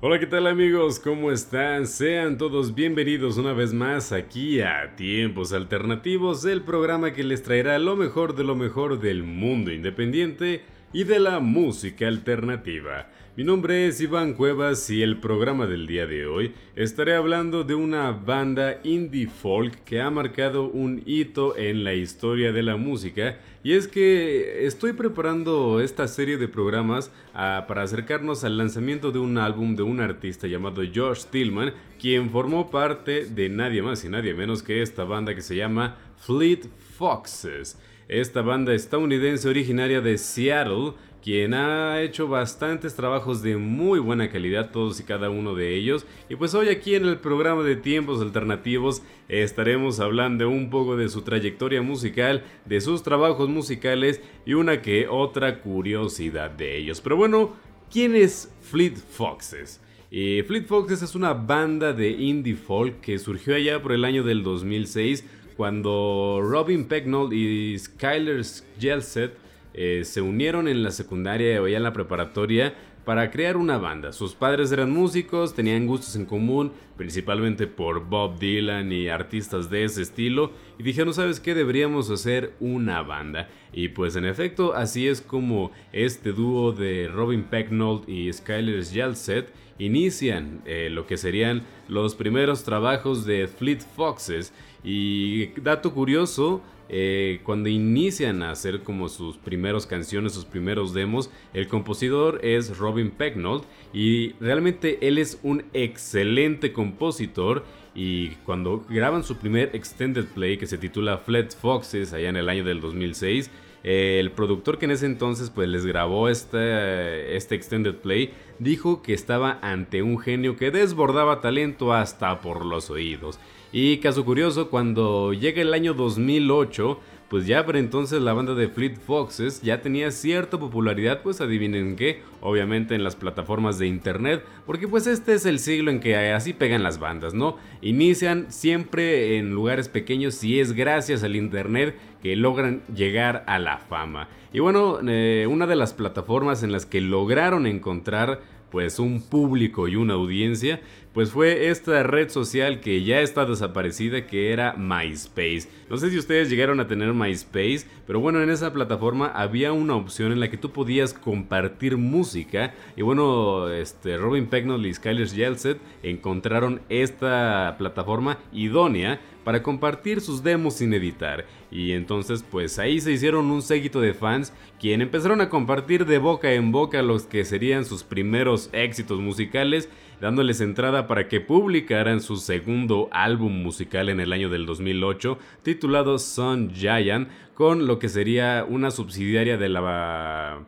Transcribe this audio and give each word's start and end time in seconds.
Hola, 0.00 0.20
¿qué 0.20 0.28
tal 0.28 0.46
amigos? 0.46 1.00
¿Cómo 1.00 1.32
están? 1.32 1.88
Sean 1.88 2.38
todos 2.38 2.72
bienvenidos 2.72 3.36
una 3.36 3.52
vez 3.52 3.72
más 3.72 4.12
aquí 4.12 4.60
a 4.60 4.94
Tiempos 4.94 5.52
Alternativos, 5.52 6.44
el 6.44 6.62
programa 6.62 7.12
que 7.12 7.24
les 7.24 7.42
traerá 7.42 7.80
lo 7.80 7.96
mejor 7.96 8.36
de 8.36 8.44
lo 8.44 8.54
mejor 8.54 9.00
del 9.00 9.24
mundo 9.24 9.72
independiente 9.72 10.62
y 10.92 11.02
de 11.02 11.18
la 11.18 11.40
música 11.40 12.06
alternativa. 12.06 13.08
Mi 13.38 13.44
nombre 13.44 13.86
es 13.86 14.00
Iván 14.00 14.34
Cuevas 14.34 14.90
y 14.90 15.00
el 15.00 15.18
programa 15.18 15.68
del 15.68 15.86
día 15.86 16.08
de 16.08 16.26
hoy 16.26 16.54
estaré 16.74 17.14
hablando 17.14 17.62
de 17.62 17.76
una 17.76 18.10
banda 18.10 18.80
indie 18.82 19.28
folk 19.28 19.84
que 19.84 20.00
ha 20.00 20.10
marcado 20.10 20.64
un 20.68 21.04
hito 21.06 21.56
en 21.56 21.84
la 21.84 21.94
historia 21.94 22.50
de 22.50 22.64
la 22.64 22.74
música 22.74 23.38
y 23.62 23.74
es 23.74 23.86
que 23.86 24.66
estoy 24.66 24.92
preparando 24.92 25.80
esta 25.80 26.08
serie 26.08 26.36
de 26.36 26.48
programas 26.48 27.12
ah, 27.32 27.66
para 27.68 27.84
acercarnos 27.84 28.42
al 28.42 28.58
lanzamiento 28.58 29.12
de 29.12 29.20
un 29.20 29.38
álbum 29.38 29.76
de 29.76 29.84
un 29.84 30.00
artista 30.00 30.48
llamado 30.48 30.82
Josh 30.92 31.26
Tillman, 31.26 31.74
quien 32.00 32.30
formó 32.30 32.72
parte 32.72 33.26
de 33.26 33.48
nadie 33.48 33.82
más 33.82 34.04
y 34.04 34.08
nadie 34.08 34.34
menos 34.34 34.64
que 34.64 34.82
esta 34.82 35.04
banda 35.04 35.36
que 35.36 35.42
se 35.42 35.54
llama 35.54 35.96
Fleet 36.16 36.66
Foxes. 36.96 37.78
Esta 38.08 38.40
banda 38.40 38.72
estadounidense 38.72 39.50
originaria 39.50 40.00
de 40.00 40.16
Seattle 40.16 40.94
quien 41.22 41.54
ha 41.54 42.00
hecho 42.02 42.28
bastantes 42.28 42.94
trabajos 42.94 43.42
de 43.42 43.56
muy 43.56 43.98
buena 43.98 44.30
calidad, 44.30 44.70
todos 44.70 45.00
y 45.00 45.04
cada 45.04 45.30
uno 45.30 45.54
de 45.54 45.74
ellos. 45.74 46.06
Y 46.28 46.36
pues 46.36 46.54
hoy 46.54 46.68
aquí 46.68 46.94
en 46.94 47.04
el 47.04 47.18
programa 47.18 47.62
de 47.62 47.76
Tiempos 47.76 48.20
Alternativos 48.20 49.02
estaremos 49.28 50.00
hablando 50.00 50.48
un 50.48 50.70
poco 50.70 50.96
de 50.96 51.08
su 51.08 51.22
trayectoria 51.22 51.82
musical, 51.82 52.44
de 52.64 52.80
sus 52.80 53.02
trabajos 53.02 53.48
musicales 53.48 54.20
y 54.46 54.54
una 54.54 54.80
que 54.80 55.08
otra 55.08 55.60
curiosidad 55.60 56.50
de 56.50 56.76
ellos. 56.78 57.00
Pero 57.00 57.16
bueno, 57.16 57.56
¿quién 57.90 58.14
es 58.14 58.52
Fleet 58.62 58.96
Foxes? 58.96 59.80
Eh, 60.10 60.44
Fleet 60.46 60.64
Foxes 60.66 61.02
es 61.02 61.14
una 61.14 61.34
banda 61.34 61.92
de 61.92 62.10
indie 62.10 62.54
folk 62.54 63.00
que 63.00 63.18
surgió 63.18 63.54
allá 63.54 63.82
por 63.82 63.92
el 63.92 64.04
año 64.04 64.22
del 64.22 64.42
2006 64.42 65.24
cuando 65.58 66.40
Robin 66.40 66.86
Pecknold 66.86 67.32
y 67.32 67.76
Skyler 67.78 68.42
Jelset 68.78 69.47
eh, 69.80 70.04
se 70.04 70.20
unieron 70.20 70.66
en 70.66 70.82
la 70.82 70.90
secundaria 70.90 71.62
o 71.62 71.68
ya 71.68 71.76
en 71.76 71.84
la 71.84 71.92
preparatoria 71.92 72.74
para 73.04 73.30
crear 73.30 73.56
una 73.56 73.78
banda. 73.78 74.12
Sus 74.12 74.34
padres 74.34 74.72
eran 74.72 74.90
músicos, 74.90 75.54
tenían 75.54 75.86
gustos 75.86 76.16
en 76.16 76.26
común, 76.26 76.72
principalmente 76.96 77.68
por 77.68 78.04
Bob 78.04 78.40
Dylan 78.40 78.90
y 78.90 79.08
artistas 79.08 79.70
de 79.70 79.84
ese 79.84 80.02
estilo, 80.02 80.50
y 80.80 80.82
dijeron, 80.82 81.14
¿sabes 81.14 81.38
qué? 81.38 81.54
Deberíamos 81.54 82.10
hacer 82.10 82.54
una 82.58 83.02
banda. 83.02 83.48
Y 83.72 83.90
pues 83.90 84.16
en 84.16 84.24
efecto, 84.24 84.74
así 84.74 85.06
es 85.06 85.20
como 85.20 85.70
este 85.92 86.32
dúo 86.32 86.72
de 86.72 87.06
Robin 87.06 87.44
Pecknold 87.44 88.08
y 88.08 88.32
Skyler 88.32 88.84
Jalset 88.84 89.52
inician 89.78 90.60
eh, 90.66 90.88
lo 90.90 91.06
que 91.06 91.16
serían 91.16 91.62
los 91.86 92.16
primeros 92.16 92.64
trabajos 92.64 93.24
de 93.24 93.46
Fleet 93.46 93.80
Foxes. 93.94 94.52
Y 94.82 95.46
dato 95.60 95.94
curioso, 95.94 96.62
eh, 96.88 97.40
cuando 97.44 97.68
inician 97.68 98.42
a 98.42 98.50
hacer 98.50 98.82
como 98.82 99.08
sus 99.08 99.36
primeros 99.36 99.86
canciones, 99.86 100.32
sus 100.32 100.44
primeros 100.44 100.94
demos, 100.94 101.30
el 101.52 101.68
compositor 101.68 102.40
es 102.42 102.78
Robin 102.78 103.10
Pecknold 103.10 103.64
y 103.92 104.32
realmente 104.40 105.06
él 105.06 105.18
es 105.18 105.38
un 105.42 105.64
excelente 105.72 106.72
compositor 106.72 107.64
y 107.94 108.30
cuando 108.46 108.84
graban 108.88 109.24
su 109.24 109.36
primer 109.36 109.74
extended 109.74 110.26
play 110.26 110.56
que 110.56 110.66
se 110.66 110.78
titula 110.78 111.18
Flat 111.18 111.54
Foxes 111.54 112.12
allá 112.12 112.28
en 112.28 112.36
el 112.36 112.48
año 112.48 112.64
del 112.64 112.80
2006, 112.80 113.50
eh, 113.84 114.18
el 114.20 114.32
productor 114.32 114.78
que 114.78 114.86
en 114.86 114.92
ese 114.92 115.06
entonces 115.06 115.50
pues 115.50 115.68
les 115.68 115.86
grabó 115.86 116.28
este, 116.28 117.36
este 117.36 117.54
extended 117.54 117.94
play 117.96 118.32
dijo 118.58 119.02
que 119.02 119.14
estaba 119.14 119.58
ante 119.62 120.02
un 120.02 120.18
genio 120.18 120.56
que 120.56 120.70
desbordaba 120.70 121.40
talento 121.40 121.92
hasta 121.92 122.40
por 122.40 122.64
los 122.64 122.90
oídos. 122.90 123.38
Y 123.72 123.98
caso 123.98 124.24
curioso, 124.24 124.70
cuando 124.70 125.32
llega 125.34 125.60
el 125.60 125.74
año 125.74 125.92
2008, 125.92 126.98
pues 127.28 127.46
ya 127.46 127.66
por 127.66 127.76
entonces 127.76 128.22
la 128.22 128.32
banda 128.32 128.54
de 128.54 128.68
Fleet 128.68 128.96
Foxes 128.96 129.60
ya 129.60 129.82
tenía 129.82 130.10
cierta 130.10 130.58
popularidad, 130.58 131.20
pues 131.22 131.42
adivinen 131.42 131.94
qué, 131.94 132.22
obviamente 132.40 132.94
en 132.94 133.04
las 133.04 133.16
plataformas 133.16 133.78
de 133.78 133.86
internet, 133.86 134.42
porque 134.64 134.88
pues 134.88 135.06
este 135.06 135.34
es 135.34 135.44
el 135.44 135.58
siglo 135.58 135.90
en 135.90 136.00
que 136.00 136.16
así 136.16 136.54
pegan 136.54 136.82
las 136.82 136.98
bandas, 136.98 137.34
¿no? 137.34 137.58
Inician 137.82 138.46
siempre 138.48 139.36
en 139.36 139.50
lugares 139.50 139.90
pequeños 139.90 140.42
y 140.42 140.60
es 140.60 140.72
gracias 140.72 141.22
al 141.22 141.36
internet 141.36 141.94
que 142.22 142.34
logran 142.36 142.80
llegar 142.94 143.44
a 143.46 143.58
la 143.58 143.76
fama. 143.76 144.28
Y 144.50 144.60
bueno, 144.60 144.98
eh, 145.06 145.46
una 145.48 145.66
de 145.66 145.76
las 145.76 145.92
plataformas 145.92 146.62
en 146.62 146.72
las 146.72 146.86
que 146.86 147.02
lograron 147.02 147.66
encontrar 147.66 148.40
pues 148.70 148.98
un 148.98 149.22
público 149.22 149.88
y 149.88 149.96
una 149.96 150.14
audiencia, 150.14 150.80
pues 151.18 151.32
fue 151.32 151.68
esta 151.68 152.04
red 152.04 152.28
social 152.28 152.78
que 152.78 153.02
ya 153.02 153.22
está 153.22 153.44
desaparecida 153.44 154.28
que 154.28 154.52
era 154.52 154.74
MySpace. 154.74 155.68
No 155.90 155.96
sé 155.96 156.12
si 156.12 156.16
ustedes 156.16 156.48
llegaron 156.48 156.78
a 156.78 156.86
tener 156.86 157.12
MySpace, 157.12 157.88
pero 158.06 158.20
bueno, 158.20 158.40
en 158.40 158.50
esa 158.50 158.72
plataforma 158.72 159.26
había 159.34 159.72
una 159.72 159.96
opción 159.96 160.30
en 160.30 160.38
la 160.38 160.48
que 160.48 160.58
tú 160.58 160.70
podías 160.70 161.14
compartir 161.14 161.96
música 161.96 162.72
y 162.94 163.02
bueno, 163.02 163.68
este 163.68 164.16
Robin 164.16 164.46
Pecknold 164.46 164.86
y 164.86 164.94
Skyler 164.94 165.28
Jelset 165.28 165.80
encontraron 166.04 166.82
esta 166.88 167.74
plataforma 167.78 168.38
idónea 168.52 169.18
para 169.48 169.62
compartir 169.62 170.20
sus 170.20 170.42
demos 170.42 170.74
sin 170.74 170.92
editar. 170.92 171.46
Y 171.70 171.92
entonces 171.92 172.44
pues 172.50 172.78
ahí 172.78 173.00
se 173.00 173.12
hicieron 173.12 173.50
un 173.50 173.62
séquito 173.62 173.98
de 173.98 174.12
fans 174.12 174.52
quien 174.78 175.00
empezaron 175.00 175.40
a 175.40 175.48
compartir 175.48 176.04
de 176.04 176.18
boca 176.18 176.52
en 176.52 176.70
boca 176.70 177.00
los 177.00 177.22
que 177.22 177.46
serían 177.46 177.86
sus 177.86 178.04
primeros 178.04 178.68
éxitos 178.74 179.20
musicales, 179.20 179.88
dándoles 180.20 180.60
entrada 180.60 181.06
para 181.06 181.28
que 181.28 181.40
publicaran 181.40 182.20
su 182.20 182.36
segundo 182.36 183.08
álbum 183.10 183.62
musical 183.62 184.10
en 184.10 184.20
el 184.20 184.34
año 184.34 184.50
del 184.50 184.66
2008, 184.66 185.38
titulado 185.62 186.18
Sun 186.18 186.70
Giant, 186.74 187.30
con 187.54 187.86
lo 187.86 187.98
que 187.98 188.10
sería 188.10 188.66
una 188.68 188.90
subsidiaria 188.90 189.56
de 189.56 189.70
la 189.70 190.66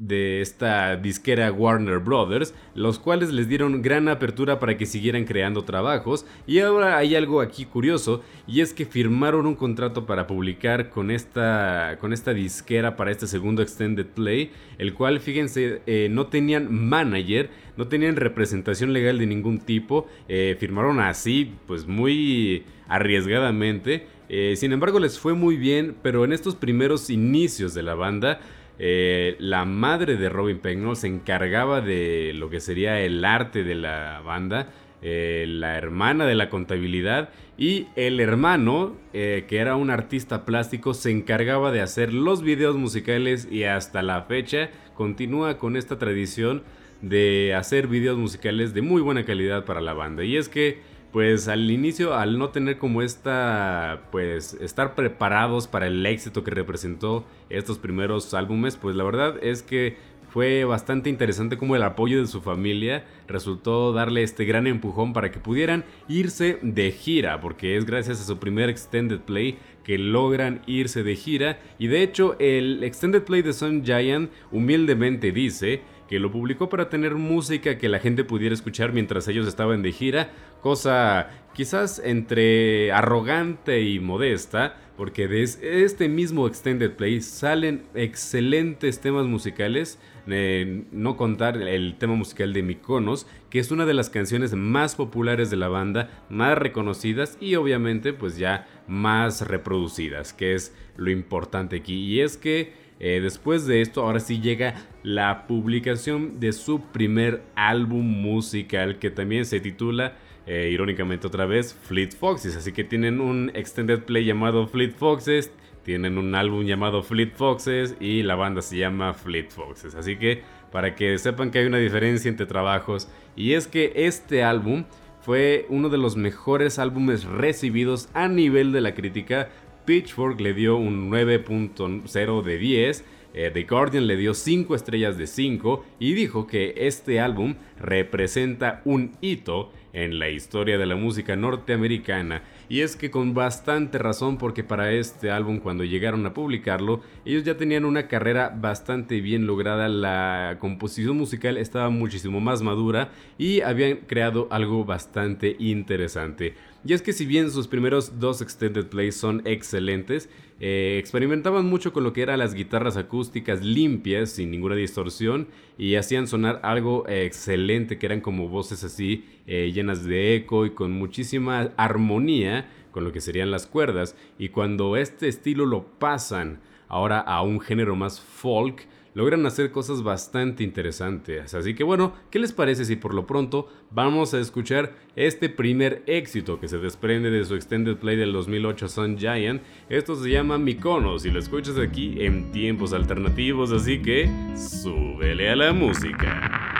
de 0.00 0.40
esta 0.40 0.96
disquera 0.96 1.52
Warner 1.52 1.98
Brothers, 1.98 2.54
los 2.74 2.98
cuales 2.98 3.30
les 3.32 3.48
dieron 3.48 3.82
gran 3.82 4.08
apertura 4.08 4.58
para 4.58 4.78
que 4.78 4.86
siguieran 4.86 5.24
creando 5.24 5.62
trabajos. 5.64 6.24
Y 6.46 6.58
ahora 6.60 6.96
hay 6.96 7.14
algo 7.14 7.42
aquí 7.42 7.66
curioso, 7.66 8.22
y 8.48 8.62
es 8.62 8.72
que 8.72 8.86
firmaron 8.86 9.46
un 9.46 9.54
contrato 9.54 10.06
para 10.06 10.26
publicar 10.26 10.88
con 10.88 11.10
esta, 11.10 11.98
con 12.00 12.14
esta 12.14 12.32
disquera 12.32 12.96
para 12.96 13.10
este 13.10 13.26
segundo 13.26 13.60
Extended 13.60 14.06
Play, 14.06 14.50
el 14.78 14.94
cual, 14.94 15.20
fíjense, 15.20 15.82
eh, 15.86 16.08
no 16.10 16.28
tenían 16.28 16.74
manager, 16.74 17.50
no 17.76 17.86
tenían 17.88 18.16
representación 18.16 18.94
legal 18.94 19.18
de 19.18 19.26
ningún 19.26 19.58
tipo, 19.58 20.08
eh, 20.28 20.56
firmaron 20.58 20.98
así, 21.00 21.52
pues 21.66 21.86
muy 21.86 22.64
arriesgadamente. 22.88 24.06
Eh, 24.30 24.54
sin 24.56 24.72
embargo, 24.72 24.98
les 24.98 25.18
fue 25.18 25.34
muy 25.34 25.56
bien, 25.56 25.94
pero 26.02 26.24
en 26.24 26.32
estos 26.32 26.54
primeros 26.54 27.10
inicios 27.10 27.74
de 27.74 27.82
la 27.82 27.94
banda, 27.94 28.40
eh, 28.82 29.36
la 29.38 29.66
madre 29.66 30.16
de 30.16 30.30
Robin 30.30 30.58
Pecknold 30.58 30.96
se 30.96 31.06
encargaba 31.06 31.82
de 31.82 32.32
lo 32.34 32.48
que 32.48 32.60
sería 32.60 32.98
el 33.00 33.22
arte 33.26 33.62
de 33.62 33.74
la 33.74 34.22
banda, 34.24 34.70
eh, 35.02 35.44
la 35.46 35.76
hermana 35.76 36.24
de 36.24 36.34
la 36.34 36.48
contabilidad 36.48 37.28
y 37.58 37.88
el 37.94 38.20
hermano, 38.20 38.96
eh, 39.12 39.44
que 39.46 39.58
era 39.58 39.76
un 39.76 39.90
artista 39.90 40.46
plástico, 40.46 40.94
se 40.94 41.10
encargaba 41.10 41.72
de 41.72 41.82
hacer 41.82 42.14
los 42.14 42.40
videos 42.40 42.76
musicales 42.76 43.46
y 43.50 43.64
hasta 43.64 44.00
la 44.00 44.22
fecha 44.22 44.70
continúa 44.94 45.58
con 45.58 45.76
esta 45.76 45.98
tradición 45.98 46.62
de 47.02 47.54
hacer 47.54 47.86
videos 47.86 48.16
musicales 48.16 48.72
de 48.72 48.80
muy 48.80 49.02
buena 49.02 49.26
calidad 49.26 49.66
para 49.66 49.82
la 49.82 49.92
banda. 49.92 50.24
Y 50.24 50.38
es 50.38 50.48
que 50.48 50.80
pues 51.12 51.48
al 51.48 51.70
inicio, 51.70 52.14
al 52.14 52.38
no 52.38 52.50
tener 52.50 52.78
como 52.78 53.02
esta, 53.02 54.02
pues 54.12 54.54
estar 54.54 54.94
preparados 54.94 55.66
para 55.66 55.86
el 55.88 56.04
éxito 56.06 56.44
que 56.44 56.52
representó 56.52 57.24
estos 57.48 57.78
primeros 57.78 58.32
álbumes, 58.34 58.76
pues 58.76 58.94
la 58.94 59.04
verdad 59.04 59.36
es 59.42 59.62
que 59.62 59.96
fue 60.30 60.64
bastante 60.64 61.10
interesante 61.10 61.58
como 61.58 61.74
el 61.74 61.82
apoyo 61.82 62.20
de 62.20 62.28
su 62.28 62.40
familia 62.40 63.04
resultó 63.26 63.92
darle 63.92 64.22
este 64.22 64.44
gran 64.44 64.68
empujón 64.68 65.12
para 65.12 65.32
que 65.32 65.40
pudieran 65.40 65.84
irse 66.08 66.58
de 66.62 66.92
gira, 66.92 67.40
porque 67.40 67.76
es 67.76 67.84
gracias 67.84 68.20
a 68.20 68.24
su 68.24 68.38
primer 68.38 68.68
extended 68.68 69.18
play 69.18 69.58
que 69.82 69.98
logran 69.98 70.62
irse 70.66 71.02
de 71.02 71.16
gira. 71.16 71.58
Y 71.78 71.88
de 71.88 72.02
hecho 72.02 72.36
el 72.38 72.84
extended 72.84 73.24
play 73.24 73.42
de 73.42 73.52
Sun 73.52 73.84
Giant 73.84 74.30
humildemente 74.52 75.32
dice 75.32 75.82
que 76.10 76.18
lo 76.18 76.32
publicó 76.32 76.68
para 76.68 76.88
tener 76.88 77.14
música 77.14 77.78
que 77.78 77.88
la 77.88 78.00
gente 78.00 78.24
pudiera 78.24 78.52
escuchar 78.52 78.92
mientras 78.92 79.28
ellos 79.28 79.46
estaban 79.46 79.80
de 79.80 79.92
gira, 79.92 80.32
cosa 80.60 81.28
quizás 81.54 82.02
entre 82.04 82.90
arrogante 82.90 83.82
y 83.82 84.00
modesta, 84.00 84.74
porque 84.96 85.28
de 85.28 85.44
este 85.44 86.08
mismo 86.08 86.48
Extended 86.48 86.96
Play 86.96 87.20
salen 87.20 87.84
excelentes 87.94 89.00
temas 89.00 89.26
musicales, 89.26 90.00
eh, 90.26 90.82
no 90.90 91.16
contar 91.16 91.56
el 91.56 91.94
tema 91.96 92.16
musical 92.16 92.52
de 92.52 92.64
Mikonos, 92.64 93.28
que 93.48 93.60
es 93.60 93.70
una 93.70 93.86
de 93.86 93.94
las 93.94 94.10
canciones 94.10 94.52
más 94.54 94.96
populares 94.96 95.48
de 95.48 95.58
la 95.58 95.68
banda, 95.68 96.10
más 96.28 96.58
reconocidas 96.58 97.38
y 97.40 97.54
obviamente 97.54 98.12
pues 98.12 98.36
ya 98.36 98.66
más 98.88 99.46
reproducidas, 99.46 100.32
que 100.32 100.56
es 100.56 100.74
lo 100.96 101.12
importante 101.12 101.76
aquí. 101.76 101.94
Y 101.94 102.20
es 102.20 102.36
que 102.36 102.89
eh, 103.00 103.20
después 103.20 103.66
de 103.66 103.80
esto, 103.80 104.02
ahora 104.02 104.20
sí 104.20 104.40
llega 104.40 104.74
la 105.02 105.46
publicación 105.46 106.38
de 106.38 106.52
su 106.52 106.82
primer 106.82 107.42
álbum 107.54 108.04
musical 108.04 108.98
que 108.98 109.10
también 109.10 109.46
se 109.46 109.58
titula 109.58 110.16
eh, 110.46 110.68
irónicamente 110.70 111.26
otra 111.26 111.46
vez, 111.46 111.74
Fleet 111.74 112.10
Foxes. 112.10 112.56
Así 112.56 112.72
que 112.72 112.84
tienen 112.84 113.20
un 113.20 113.50
extended 113.54 114.00
play 114.04 114.26
llamado 114.26 114.66
Fleet 114.66 114.92
Foxes, 114.92 115.50
tienen 115.82 116.18
un 116.18 116.34
álbum 116.34 116.64
llamado 116.64 117.02
Fleet 117.02 117.32
Foxes 117.34 117.96
y 118.00 118.22
la 118.22 118.34
banda 118.34 118.60
se 118.60 118.76
llama 118.76 119.14
Fleet 119.14 119.48
Foxes. 119.48 119.94
Así 119.94 120.16
que 120.16 120.42
para 120.70 120.94
que 120.94 121.16
sepan 121.18 121.50
que 121.50 121.60
hay 121.60 121.66
una 121.66 121.78
diferencia 121.78 122.28
entre 122.28 122.46
trabajos 122.46 123.08
y 123.34 123.54
es 123.54 123.66
que 123.66 123.92
este 123.94 124.42
álbum 124.42 124.84
fue 125.20 125.66
uno 125.68 125.88
de 125.88 125.98
los 125.98 126.16
mejores 126.16 126.78
álbumes 126.78 127.24
recibidos 127.24 128.08
a 128.14 128.28
nivel 128.28 128.72
de 128.72 128.80
la 128.80 128.94
crítica. 128.94 129.50
Pitchfork 129.84 130.40
le 130.40 130.54
dio 130.54 130.76
un 130.76 131.10
9.0 131.10 132.42
de 132.42 132.58
10 132.58 133.04
eh, 133.32 133.50
The 133.52 133.62
Guardian 133.62 134.06
le 134.06 134.16
dio 134.16 134.34
5 134.34 134.74
estrellas 134.74 135.16
de 135.16 135.26
5 135.26 135.84
y 136.00 136.14
dijo 136.14 136.46
que 136.46 136.74
este 136.76 137.20
álbum 137.20 137.54
representa 137.78 138.82
un 138.84 139.12
hito 139.20 139.70
en 139.92 140.18
la 140.18 140.28
historia 140.28 140.78
de 140.78 140.86
la 140.86 140.96
música 140.96 141.36
norteamericana. 141.36 142.42
Y 142.68 142.80
es 142.80 142.96
que 142.96 143.10
con 143.10 143.34
bastante 143.34 143.98
razón 143.98 144.36
porque 144.36 144.64
para 144.64 144.92
este 144.92 145.30
álbum 145.30 145.58
cuando 145.58 145.84
llegaron 145.84 146.26
a 146.26 146.34
publicarlo, 146.34 147.00
ellos 147.24 147.44
ya 147.44 147.56
tenían 147.56 147.84
una 147.84 148.08
carrera 148.08 148.52
bastante 148.56 149.20
bien 149.20 149.46
lograda, 149.46 149.88
la 149.88 150.56
composición 150.60 151.16
musical 151.16 151.56
estaba 151.56 151.90
muchísimo 151.90 152.40
más 152.40 152.62
madura 152.62 153.10
y 153.38 153.60
habían 153.60 153.98
creado 154.06 154.48
algo 154.50 154.84
bastante 154.84 155.56
interesante. 155.58 156.54
Y 156.84 156.94
es 156.94 157.02
que 157.02 157.12
si 157.12 157.26
bien 157.26 157.50
sus 157.50 157.68
primeros 157.68 158.18
dos 158.18 158.40
extended 158.40 158.86
plays 158.86 159.14
son 159.14 159.42
excelentes, 159.44 160.30
eh, 160.60 160.96
experimentaban 160.98 161.66
mucho 161.66 161.92
con 161.92 162.04
lo 162.04 162.14
que 162.14 162.22
eran 162.22 162.38
las 162.38 162.54
guitarras 162.54 162.96
acústicas 162.96 163.62
limpias, 163.62 164.30
sin 164.30 164.50
ninguna 164.50 164.76
distorsión, 164.76 165.48
y 165.76 165.96
hacían 165.96 166.26
sonar 166.26 166.60
algo 166.62 167.06
excelente, 167.06 167.98
que 167.98 168.06
eran 168.06 168.22
como 168.22 168.48
voces 168.48 168.82
así 168.82 169.26
eh, 169.46 169.72
llenas 169.74 170.04
de 170.04 170.36
eco 170.36 170.64
y 170.64 170.70
con 170.70 170.92
muchísima 170.92 171.70
armonía 171.76 172.70
con 172.92 173.04
lo 173.04 173.12
que 173.12 173.20
serían 173.20 173.50
las 173.50 173.66
cuerdas. 173.66 174.16
Y 174.38 174.48
cuando 174.48 174.96
este 174.96 175.28
estilo 175.28 175.66
lo 175.66 175.84
pasan 175.98 176.60
ahora 176.88 177.20
a 177.20 177.42
un 177.42 177.60
género 177.60 177.94
más 177.94 178.20
folk, 178.20 178.86
logran 179.14 179.44
hacer 179.46 179.70
cosas 179.70 180.02
bastante 180.02 180.64
interesantes. 180.64 181.54
Así 181.54 181.74
que 181.74 181.84
bueno, 181.84 182.14
¿qué 182.30 182.38
les 182.38 182.52
parece 182.52 182.84
si 182.84 182.96
por 182.96 183.14
lo 183.14 183.26
pronto 183.26 183.68
vamos 183.90 184.34
a 184.34 184.40
escuchar 184.40 184.94
este 185.16 185.48
primer 185.48 186.02
éxito 186.06 186.60
que 186.60 186.68
se 186.68 186.78
desprende 186.78 187.30
de 187.30 187.44
su 187.44 187.54
extended 187.54 187.96
play 187.96 188.16
del 188.16 188.32
2008 188.32 188.88
Sun 188.88 189.18
Giant? 189.18 189.62
Esto 189.88 190.14
se 190.14 190.30
llama 190.30 190.58
Mikonos 190.58 191.24
y 191.24 191.30
lo 191.30 191.38
escuchas 191.38 191.78
aquí 191.78 192.16
en 192.24 192.52
tiempos 192.52 192.92
alternativos, 192.92 193.72
así 193.72 194.00
que 194.00 194.30
súbele 194.56 195.50
a 195.50 195.56
la 195.56 195.72
música. 195.72 196.79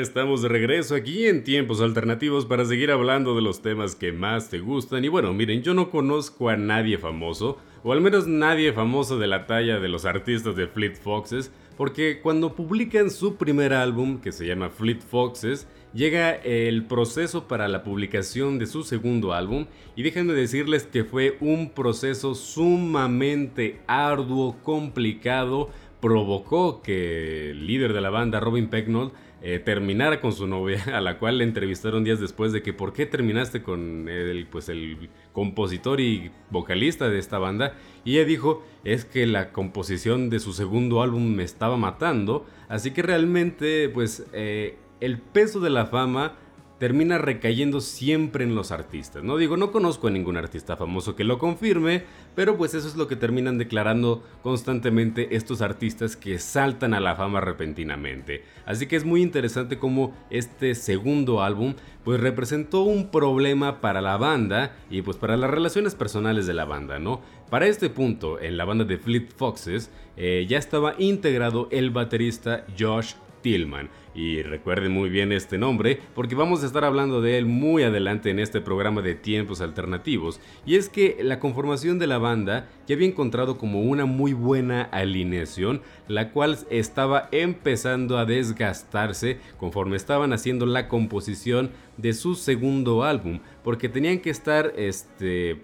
Estamos 0.00 0.42
de 0.42 0.48
regreso 0.48 0.94
aquí 0.94 1.26
en 1.26 1.44
tiempos 1.44 1.80
alternativos 1.80 2.46
para 2.46 2.64
seguir 2.64 2.90
hablando 2.90 3.34
de 3.34 3.42
los 3.42 3.62
temas 3.62 3.94
que 3.94 4.12
más 4.12 4.48
te 4.48 4.58
gustan. 4.58 5.04
Y 5.04 5.08
bueno, 5.08 5.32
miren, 5.32 5.62
yo 5.62 5.74
no 5.74 5.90
conozco 5.90 6.48
a 6.48 6.56
nadie 6.56 6.98
famoso, 6.98 7.58
o 7.82 7.92
al 7.92 8.00
menos 8.00 8.26
nadie 8.26 8.72
famoso 8.72 9.18
de 9.18 9.26
la 9.26 9.46
talla 9.46 9.78
de 9.80 9.88
los 9.88 10.04
artistas 10.04 10.56
de 10.56 10.66
Fleet 10.66 10.94
Foxes, 10.94 11.52
porque 11.76 12.20
cuando 12.22 12.54
publican 12.54 13.10
su 13.10 13.36
primer 13.36 13.72
álbum, 13.72 14.20
que 14.20 14.32
se 14.32 14.46
llama 14.46 14.70
Fleet 14.70 15.00
Foxes, 15.00 15.68
llega 15.92 16.34
el 16.34 16.84
proceso 16.84 17.48
para 17.48 17.68
la 17.68 17.82
publicación 17.82 18.58
de 18.58 18.66
su 18.66 18.82
segundo 18.82 19.32
álbum 19.32 19.66
y 19.94 20.02
déjenme 20.02 20.34
decirles 20.34 20.84
que 20.84 21.04
fue 21.04 21.36
un 21.40 21.70
proceso 21.70 22.34
sumamente 22.34 23.80
arduo, 23.86 24.56
complicado, 24.62 25.70
provocó 26.00 26.82
que 26.82 27.50
el 27.50 27.66
líder 27.66 27.92
de 27.92 28.00
la 28.00 28.10
banda, 28.10 28.40
Robin 28.40 28.68
Pecknold, 28.68 29.12
eh, 29.42 29.58
terminara 29.58 30.20
con 30.20 30.32
su 30.32 30.46
novia, 30.46 30.82
a 30.94 31.00
la 31.00 31.18
cual 31.18 31.38
le 31.38 31.44
entrevistaron 31.44 32.04
días 32.04 32.20
después 32.20 32.52
de 32.52 32.62
que 32.62 32.72
por 32.72 32.92
qué 32.92 33.06
terminaste 33.06 33.62
con 33.62 34.08
el, 34.08 34.46
pues 34.46 34.68
el 34.68 35.10
compositor 35.32 36.00
y 36.00 36.30
vocalista 36.50 37.08
de 37.08 37.18
esta 37.18 37.38
banda. 37.38 37.74
Y 38.04 38.16
ella 38.16 38.24
dijo, 38.24 38.64
es 38.84 39.04
que 39.04 39.26
la 39.26 39.52
composición 39.52 40.30
de 40.30 40.40
su 40.40 40.52
segundo 40.52 41.02
álbum 41.02 41.34
me 41.34 41.42
estaba 41.42 41.76
matando, 41.76 42.46
así 42.68 42.92
que 42.92 43.02
realmente 43.02 43.88
pues 43.90 44.26
eh, 44.32 44.78
el 45.00 45.18
peso 45.18 45.60
de 45.60 45.70
la 45.70 45.86
fama 45.86 46.36
termina 46.78 47.16
recayendo 47.18 47.80
siempre 47.80 48.44
en 48.44 48.54
los 48.54 48.70
artistas. 48.70 49.24
No 49.24 49.36
digo, 49.36 49.56
no 49.56 49.72
conozco 49.72 50.08
a 50.08 50.10
ningún 50.10 50.36
artista 50.36 50.76
famoso 50.76 51.16
que 51.16 51.24
lo 51.24 51.38
confirme, 51.38 52.04
pero 52.34 52.56
pues 52.56 52.74
eso 52.74 52.86
es 52.86 52.96
lo 52.96 53.08
que 53.08 53.16
terminan 53.16 53.56
declarando 53.56 54.22
constantemente 54.42 55.36
estos 55.36 55.62
artistas 55.62 56.16
que 56.16 56.38
saltan 56.38 56.92
a 56.92 57.00
la 57.00 57.16
fama 57.16 57.40
repentinamente. 57.40 58.44
Así 58.66 58.86
que 58.86 58.96
es 58.96 59.04
muy 59.04 59.22
interesante 59.22 59.78
cómo 59.78 60.14
este 60.30 60.74
segundo 60.74 61.42
álbum 61.42 61.74
pues 62.04 62.20
representó 62.20 62.82
un 62.82 63.10
problema 63.10 63.80
para 63.80 64.00
la 64.00 64.16
banda 64.16 64.76
y 64.90 65.02
pues 65.02 65.16
para 65.16 65.36
las 65.36 65.50
relaciones 65.50 65.94
personales 65.94 66.46
de 66.46 66.54
la 66.54 66.64
banda, 66.64 66.98
¿no? 66.98 67.20
Para 67.50 67.66
este 67.66 67.90
punto, 67.90 68.40
en 68.40 68.56
la 68.56 68.64
banda 68.64 68.84
de 68.84 68.98
Fleet 68.98 69.28
Foxes, 69.34 69.90
eh, 70.16 70.46
ya 70.48 70.58
estaba 70.58 70.94
integrado 70.98 71.68
el 71.70 71.90
baterista 71.90 72.64
Josh 72.78 73.14
Tillman. 73.46 73.90
Y 74.12 74.42
recuerden 74.42 74.90
muy 74.90 75.08
bien 75.08 75.30
este 75.30 75.56
nombre 75.56 76.00
porque 76.16 76.34
vamos 76.34 76.64
a 76.64 76.66
estar 76.66 76.84
hablando 76.84 77.20
de 77.20 77.38
él 77.38 77.46
muy 77.46 77.84
adelante 77.84 78.30
en 78.30 78.40
este 78.40 78.60
programa 78.60 79.02
de 79.02 79.14
tiempos 79.14 79.60
alternativos. 79.60 80.40
Y 80.64 80.74
es 80.74 80.88
que 80.88 81.18
la 81.20 81.38
conformación 81.38 82.00
de 82.00 82.08
la 82.08 82.18
banda 82.18 82.68
ya 82.88 82.96
había 82.96 83.06
encontrado 83.06 83.56
como 83.56 83.82
una 83.82 84.04
muy 84.04 84.32
buena 84.32 84.82
alineación, 84.82 85.80
la 86.08 86.32
cual 86.32 86.58
estaba 86.70 87.28
empezando 87.30 88.18
a 88.18 88.24
desgastarse 88.24 89.38
conforme 89.58 89.94
estaban 89.94 90.32
haciendo 90.32 90.66
la 90.66 90.88
composición 90.88 91.70
de 91.98 92.14
su 92.14 92.34
segundo 92.34 93.04
álbum, 93.04 93.38
porque 93.62 93.88
tenían 93.88 94.18
que 94.18 94.30
estar 94.30 94.72
este 94.76 95.62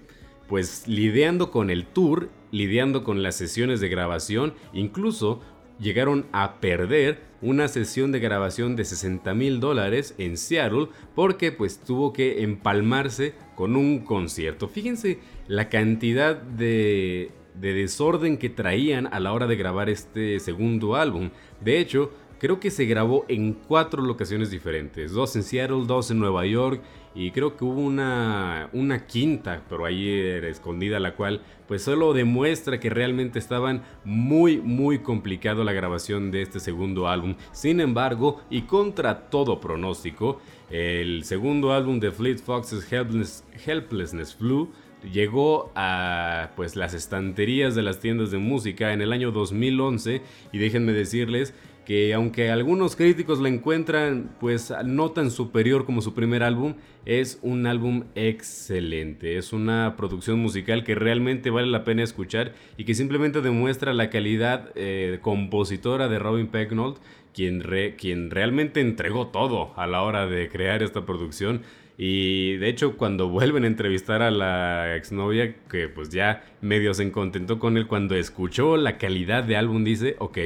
pues 0.48 0.86
lidiando 0.86 1.50
con 1.50 1.70
el 1.70 1.86
tour, 1.86 2.28
lidiando 2.50 3.04
con 3.04 3.22
las 3.22 3.36
sesiones 3.36 3.80
de 3.80 3.88
grabación, 3.88 4.52
incluso 4.74 5.40
llegaron 5.82 6.26
a 6.32 6.60
perder 6.60 7.20
una 7.42 7.66
sesión 7.68 8.12
de 8.12 8.20
grabación 8.20 8.76
de 8.76 8.84
60 8.84 9.34
mil 9.34 9.60
dólares 9.60 10.14
en 10.16 10.36
Seattle 10.36 10.88
porque 11.14 11.50
pues 11.52 11.80
tuvo 11.80 12.12
que 12.12 12.42
empalmarse 12.42 13.34
con 13.56 13.76
un 13.76 13.98
concierto. 13.98 14.68
Fíjense 14.68 15.18
la 15.48 15.68
cantidad 15.68 16.36
de, 16.36 17.32
de 17.60 17.74
desorden 17.74 18.38
que 18.38 18.48
traían 18.48 19.08
a 19.12 19.20
la 19.20 19.32
hora 19.32 19.46
de 19.48 19.56
grabar 19.56 19.90
este 19.90 20.38
segundo 20.38 20.94
álbum. 20.94 21.30
De 21.60 21.78
hecho, 21.78 22.12
creo 22.38 22.60
que 22.60 22.70
se 22.70 22.86
grabó 22.86 23.24
en 23.28 23.52
cuatro 23.54 24.02
locaciones 24.02 24.50
diferentes. 24.50 25.12
Dos 25.12 25.34
en 25.36 25.42
Seattle, 25.42 25.84
dos 25.86 26.10
en 26.10 26.20
Nueva 26.20 26.46
York 26.46 26.80
y 27.14 27.30
creo 27.30 27.56
que 27.56 27.64
hubo 27.64 27.80
una, 27.80 28.68
una 28.72 29.06
quinta, 29.06 29.62
pero 29.68 29.84
ahí 29.84 30.08
escondida, 30.08 30.98
la 30.98 31.14
cual 31.14 31.42
pues 31.68 31.82
solo 31.82 32.12
demuestra 32.12 32.80
que 32.80 32.90
realmente 32.90 33.38
estaban 33.38 33.82
muy 34.04 34.58
muy 34.58 35.00
complicado 35.00 35.64
la 35.64 35.72
grabación 35.72 36.30
de 36.30 36.42
este 36.42 36.60
segundo 36.60 37.08
álbum. 37.08 37.36
Sin 37.52 37.80
embargo, 37.80 38.40
y 38.50 38.62
contra 38.62 39.28
todo 39.30 39.60
pronóstico, 39.60 40.40
el 40.70 41.24
segundo 41.24 41.72
álbum 41.72 42.00
de 42.00 42.10
Fleet 42.10 42.38
Foxes 42.38 42.90
Helpless, 42.90 43.44
Helplessness 43.66 44.34
Flu 44.34 44.70
llegó 45.10 45.72
a 45.74 46.50
pues 46.56 46.76
las 46.76 46.94
estanterías 46.94 47.74
de 47.74 47.82
las 47.82 47.98
tiendas 48.00 48.30
de 48.30 48.38
música 48.38 48.92
en 48.92 49.02
el 49.02 49.12
año 49.12 49.32
2011 49.32 50.22
y 50.52 50.58
déjenme 50.58 50.92
decirles 50.92 51.54
que 51.84 52.14
aunque 52.14 52.50
algunos 52.50 52.96
críticos 52.96 53.40
la 53.40 53.48
encuentran 53.48 54.30
pues 54.40 54.72
no 54.84 55.10
tan 55.10 55.30
superior 55.30 55.84
como 55.84 56.00
su 56.00 56.14
primer 56.14 56.42
álbum, 56.42 56.74
es 57.04 57.38
un 57.42 57.66
álbum 57.66 58.04
excelente, 58.14 59.36
es 59.36 59.52
una 59.52 59.94
producción 59.96 60.38
musical 60.38 60.84
que 60.84 60.94
realmente 60.94 61.50
vale 61.50 61.66
la 61.66 61.84
pena 61.84 62.02
escuchar 62.02 62.52
y 62.76 62.84
que 62.84 62.94
simplemente 62.94 63.40
demuestra 63.40 63.92
la 63.92 64.10
calidad 64.10 64.70
eh, 64.76 65.18
compositora 65.20 66.08
de 66.08 66.18
Robin 66.18 66.46
Pecknold, 66.46 66.98
quien, 67.34 67.62
quien 67.98 68.30
realmente 68.30 68.80
entregó 68.80 69.28
todo 69.28 69.72
a 69.76 69.86
la 69.86 70.02
hora 70.02 70.26
de 70.26 70.48
crear 70.48 70.82
esta 70.82 71.04
producción. 71.04 71.62
Y 71.98 72.56
de 72.56 72.68
hecho, 72.68 72.96
cuando 72.96 73.28
vuelven 73.28 73.64
a 73.64 73.66
entrevistar 73.66 74.22
a 74.22 74.30
la 74.30 74.96
exnovia, 74.96 75.54
que 75.70 75.88
pues 75.88 76.08
ya 76.08 76.44
medio 76.60 76.94
se 76.94 77.10
contentó 77.12 77.58
con 77.58 77.76
él, 77.76 77.86
cuando 77.86 78.14
escuchó 78.14 78.76
la 78.76 78.98
calidad 78.98 79.44
de 79.44 79.56
álbum, 79.56 79.84
dice, 79.84 80.16
ok, 80.18 80.38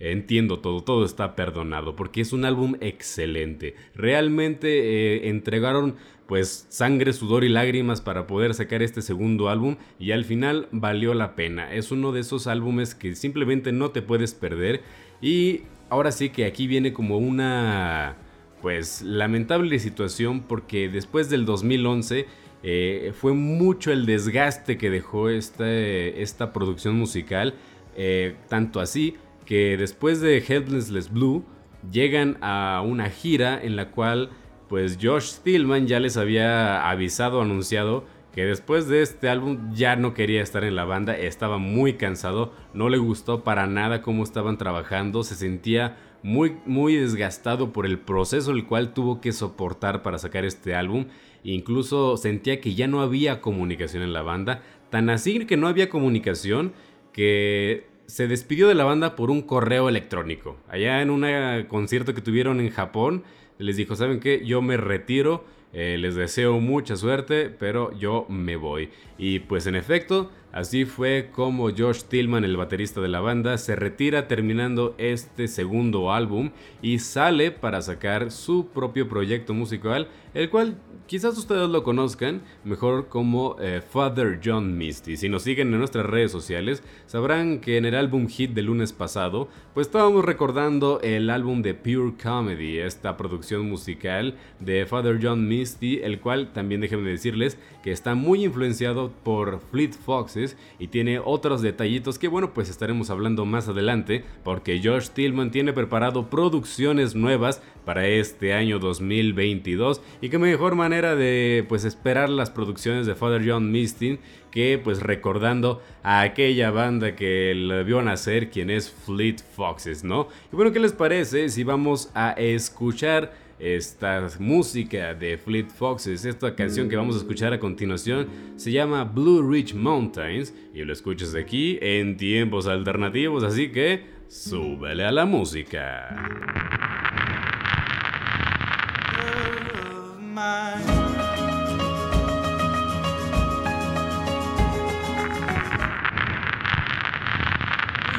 entiendo 0.00 0.58
todo, 0.58 0.82
todo 0.82 1.04
está 1.04 1.36
perdonado, 1.36 1.96
porque 1.96 2.20
es 2.20 2.32
un 2.32 2.44
álbum 2.44 2.76
excelente. 2.80 3.74
Realmente 3.94 4.68
eh, 4.68 5.28
entregaron 5.28 5.96
pues 6.26 6.66
sangre, 6.70 7.12
sudor 7.12 7.44
y 7.44 7.48
lágrimas 7.48 8.00
para 8.00 8.26
poder 8.26 8.54
sacar 8.54 8.82
este 8.82 9.02
segundo 9.02 9.48
álbum 9.48 9.76
y 9.98 10.12
al 10.12 10.24
final 10.24 10.68
valió 10.72 11.14
la 11.14 11.34
pena. 11.34 11.72
Es 11.72 11.90
uno 11.90 12.12
de 12.12 12.20
esos 12.20 12.46
álbumes 12.46 12.94
que 12.94 13.14
simplemente 13.14 13.72
no 13.72 13.90
te 13.90 14.02
puedes 14.02 14.34
perder 14.34 14.82
y 15.20 15.62
ahora 15.90 16.12
sí 16.12 16.30
que 16.30 16.46
aquí 16.46 16.66
viene 16.66 16.92
como 16.92 17.18
una 17.18 18.16
pues 18.62 19.02
lamentable 19.02 19.78
situación 19.78 20.40
porque 20.40 20.88
después 20.88 21.28
del 21.28 21.44
2011 21.44 22.26
eh, 22.62 23.12
fue 23.14 23.34
mucho 23.34 23.92
el 23.92 24.06
desgaste 24.06 24.78
que 24.78 24.88
dejó 24.88 25.28
esta, 25.28 25.70
esta 25.70 26.54
producción 26.54 26.96
musical, 26.96 27.54
eh, 27.94 28.36
tanto 28.48 28.80
así 28.80 29.16
que 29.44 29.76
después 29.76 30.20
de 30.20 30.38
Helpless 30.38 31.12
Blue 31.12 31.44
llegan 31.90 32.38
a 32.40 32.82
una 32.84 33.10
gira 33.10 33.62
en 33.62 33.76
la 33.76 33.90
cual 33.90 34.30
pues 34.68 34.98
Josh 35.00 35.36
Stillman 35.36 35.86
ya 35.86 36.00
les 36.00 36.16
había 36.16 36.88
avisado, 36.88 37.42
anunciado 37.42 38.04
que 38.34 38.44
después 38.44 38.88
de 38.88 39.02
este 39.02 39.28
álbum 39.28 39.72
ya 39.72 39.94
no 39.94 40.12
quería 40.12 40.42
estar 40.42 40.64
en 40.64 40.74
la 40.74 40.84
banda, 40.84 41.16
estaba 41.16 41.58
muy 41.58 41.94
cansado, 41.94 42.52
no 42.72 42.88
le 42.88 42.98
gustó 42.98 43.44
para 43.44 43.68
nada 43.68 44.02
cómo 44.02 44.24
estaban 44.24 44.58
trabajando, 44.58 45.22
se 45.22 45.36
sentía 45.36 45.96
muy, 46.24 46.56
muy 46.66 46.96
desgastado 46.96 47.72
por 47.72 47.86
el 47.86 48.00
proceso 48.00 48.50
el 48.50 48.66
cual 48.66 48.92
tuvo 48.92 49.20
que 49.20 49.30
soportar 49.30 50.02
para 50.02 50.18
sacar 50.18 50.44
este 50.44 50.74
álbum, 50.74 51.06
incluso 51.44 52.16
sentía 52.16 52.60
que 52.60 52.74
ya 52.74 52.88
no 52.88 53.02
había 53.02 53.40
comunicación 53.40 54.02
en 54.02 54.12
la 54.12 54.22
banda, 54.22 54.62
tan 54.90 55.10
así 55.10 55.46
que 55.46 55.56
no 55.56 55.68
había 55.68 55.88
comunicación 55.88 56.72
que 57.12 57.86
se 58.06 58.28
despidió 58.28 58.68
de 58.68 58.74
la 58.74 58.84
banda 58.84 59.16
por 59.16 59.30
un 59.30 59.42
correo 59.42 59.88
electrónico. 59.88 60.56
Allá 60.68 61.02
en 61.02 61.10
un 61.10 61.24
concierto 61.68 62.14
que 62.14 62.20
tuvieron 62.20 62.60
en 62.60 62.70
Japón, 62.70 63.24
les 63.58 63.76
dijo, 63.76 63.96
¿saben 63.96 64.20
qué? 64.20 64.44
Yo 64.44 64.62
me 64.62 64.76
retiro, 64.76 65.44
eh, 65.72 65.96
les 65.98 66.14
deseo 66.14 66.60
mucha 66.60 66.96
suerte, 66.96 67.50
pero 67.50 67.92
yo 67.98 68.26
me 68.28 68.56
voy. 68.56 68.90
Y 69.18 69.40
pues 69.40 69.66
en 69.66 69.74
efecto, 69.76 70.30
así 70.54 70.84
fue 70.84 71.30
como 71.32 71.70
Josh 71.70 72.04
Tillman, 72.04 72.44
el 72.44 72.56
baterista 72.56 73.00
de 73.00 73.08
la 73.08 73.20
banda, 73.20 73.58
se 73.58 73.74
retira 73.74 74.28
terminando 74.28 74.94
este 74.98 75.48
segundo 75.48 76.12
álbum 76.12 76.50
y 76.80 77.00
sale 77.00 77.50
para 77.50 77.82
sacar 77.82 78.30
su 78.30 78.68
propio 78.68 79.08
proyecto 79.08 79.52
musical, 79.52 80.08
el 80.32 80.48
cual 80.50 80.76
quizás 81.06 81.36
ustedes 81.36 81.68
lo 81.68 81.82
conozcan 81.82 82.42
mejor 82.64 83.08
como 83.08 83.56
eh, 83.60 83.82
Father 83.86 84.40
John 84.42 84.78
Misty. 84.78 85.16
Si 85.16 85.28
nos 85.28 85.42
siguen 85.42 85.72
en 85.72 85.78
nuestras 85.78 86.06
redes 86.06 86.30
sociales, 86.30 86.82
sabrán 87.06 87.60
que 87.60 87.76
en 87.76 87.84
el 87.84 87.94
álbum 87.94 88.28
hit 88.28 88.52
del 88.52 88.66
lunes 88.66 88.92
pasado, 88.92 89.48
pues 89.74 89.88
estábamos 89.88 90.24
recordando 90.24 91.00
el 91.02 91.30
álbum 91.30 91.62
de 91.62 91.74
Pure 91.74 92.14
Comedy, 92.22 92.78
esta 92.78 93.16
producción 93.16 93.68
musical 93.68 94.36
de 94.60 94.86
Father 94.86 95.18
John 95.20 95.48
Misty, 95.48 96.00
el 96.02 96.20
cual 96.20 96.52
también 96.52 96.80
déjenme 96.80 97.10
decirles 97.10 97.58
que 97.82 97.92
está 97.92 98.14
muy 98.14 98.44
influenciado 98.44 99.12
por 99.24 99.60
Fleet 99.70 99.92
Foxes 99.92 100.43
y 100.78 100.88
tiene 100.88 101.18
otros 101.18 101.62
detallitos 101.62 102.18
que 102.18 102.28
bueno 102.28 102.52
pues 102.54 102.68
estaremos 102.68 103.10
hablando 103.10 103.44
más 103.44 103.68
adelante 103.68 104.24
porque 104.42 104.80
Josh 104.82 105.08
Tillman 105.08 105.50
tiene 105.50 105.72
preparado 105.72 106.30
producciones 106.30 107.14
nuevas 107.14 107.62
para 107.84 108.06
este 108.06 108.54
año 108.54 108.78
2022 108.78 110.00
y 110.20 110.28
qué 110.28 110.38
mejor 110.38 110.74
manera 110.74 111.16
de 111.16 111.64
pues 111.68 111.84
esperar 111.84 112.28
las 112.28 112.50
producciones 112.50 113.06
de 113.06 113.14
Father 113.14 113.42
John 113.46 113.70
Misty 113.70 114.18
que 114.54 114.80
pues 114.82 115.02
recordando 115.02 115.82
a 116.04 116.20
aquella 116.20 116.70
banda 116.70 117.16
que 117.16 117.54
le 117.56 117.82
vio 117.82 118.00
nacer 118.02 118.50
quien 118.50 118.70
es 118.70 118.88
Fleet 118.88 119.38
Foxes, 119.56 120.04
¿no? 120.04 120.28
Y 120.52 120.54
bueno, 120.56 120.70
¿qué 120.70 120.78
les 120.78 120.92
parece 120.92 121.48
si 121.48 121.64
vamos 121.64 122.10
a 122.14 122.30
escuchar 122.32 123.32
esta 123.64 124.28
música 124.38 125.14
de 125.14 125.38
Fleet 125.38 125.68
Foxes. 125.70 126.26
Esta 126.26 126.54
canción 126.54 126.88
que 126.88 126.96
vamos 126.96 127.14
a 127.14 127.18
escuchar 127.18 127.54
a 127.54 127.58
continuación 127.58 128.28
se 128.56 128.70
llama 128.70 129.04
Blue 129.04 129.50
Ridge 129.50 129.74
Mountains 129.74 130.54
y 130.74 130.84
lo 130.84 130.92
escuchas 130.92 131.34
aquí 131.34 131.78
en 131.80 132.18
tiempos 132.18 132.66
alternativos, 132.66 133.42
así 133.42 133.72
que 133.72 134.04
súbele 134.28 135.04
a 135.04 135.12
la 135.12 135.24
música. 135.24 136.14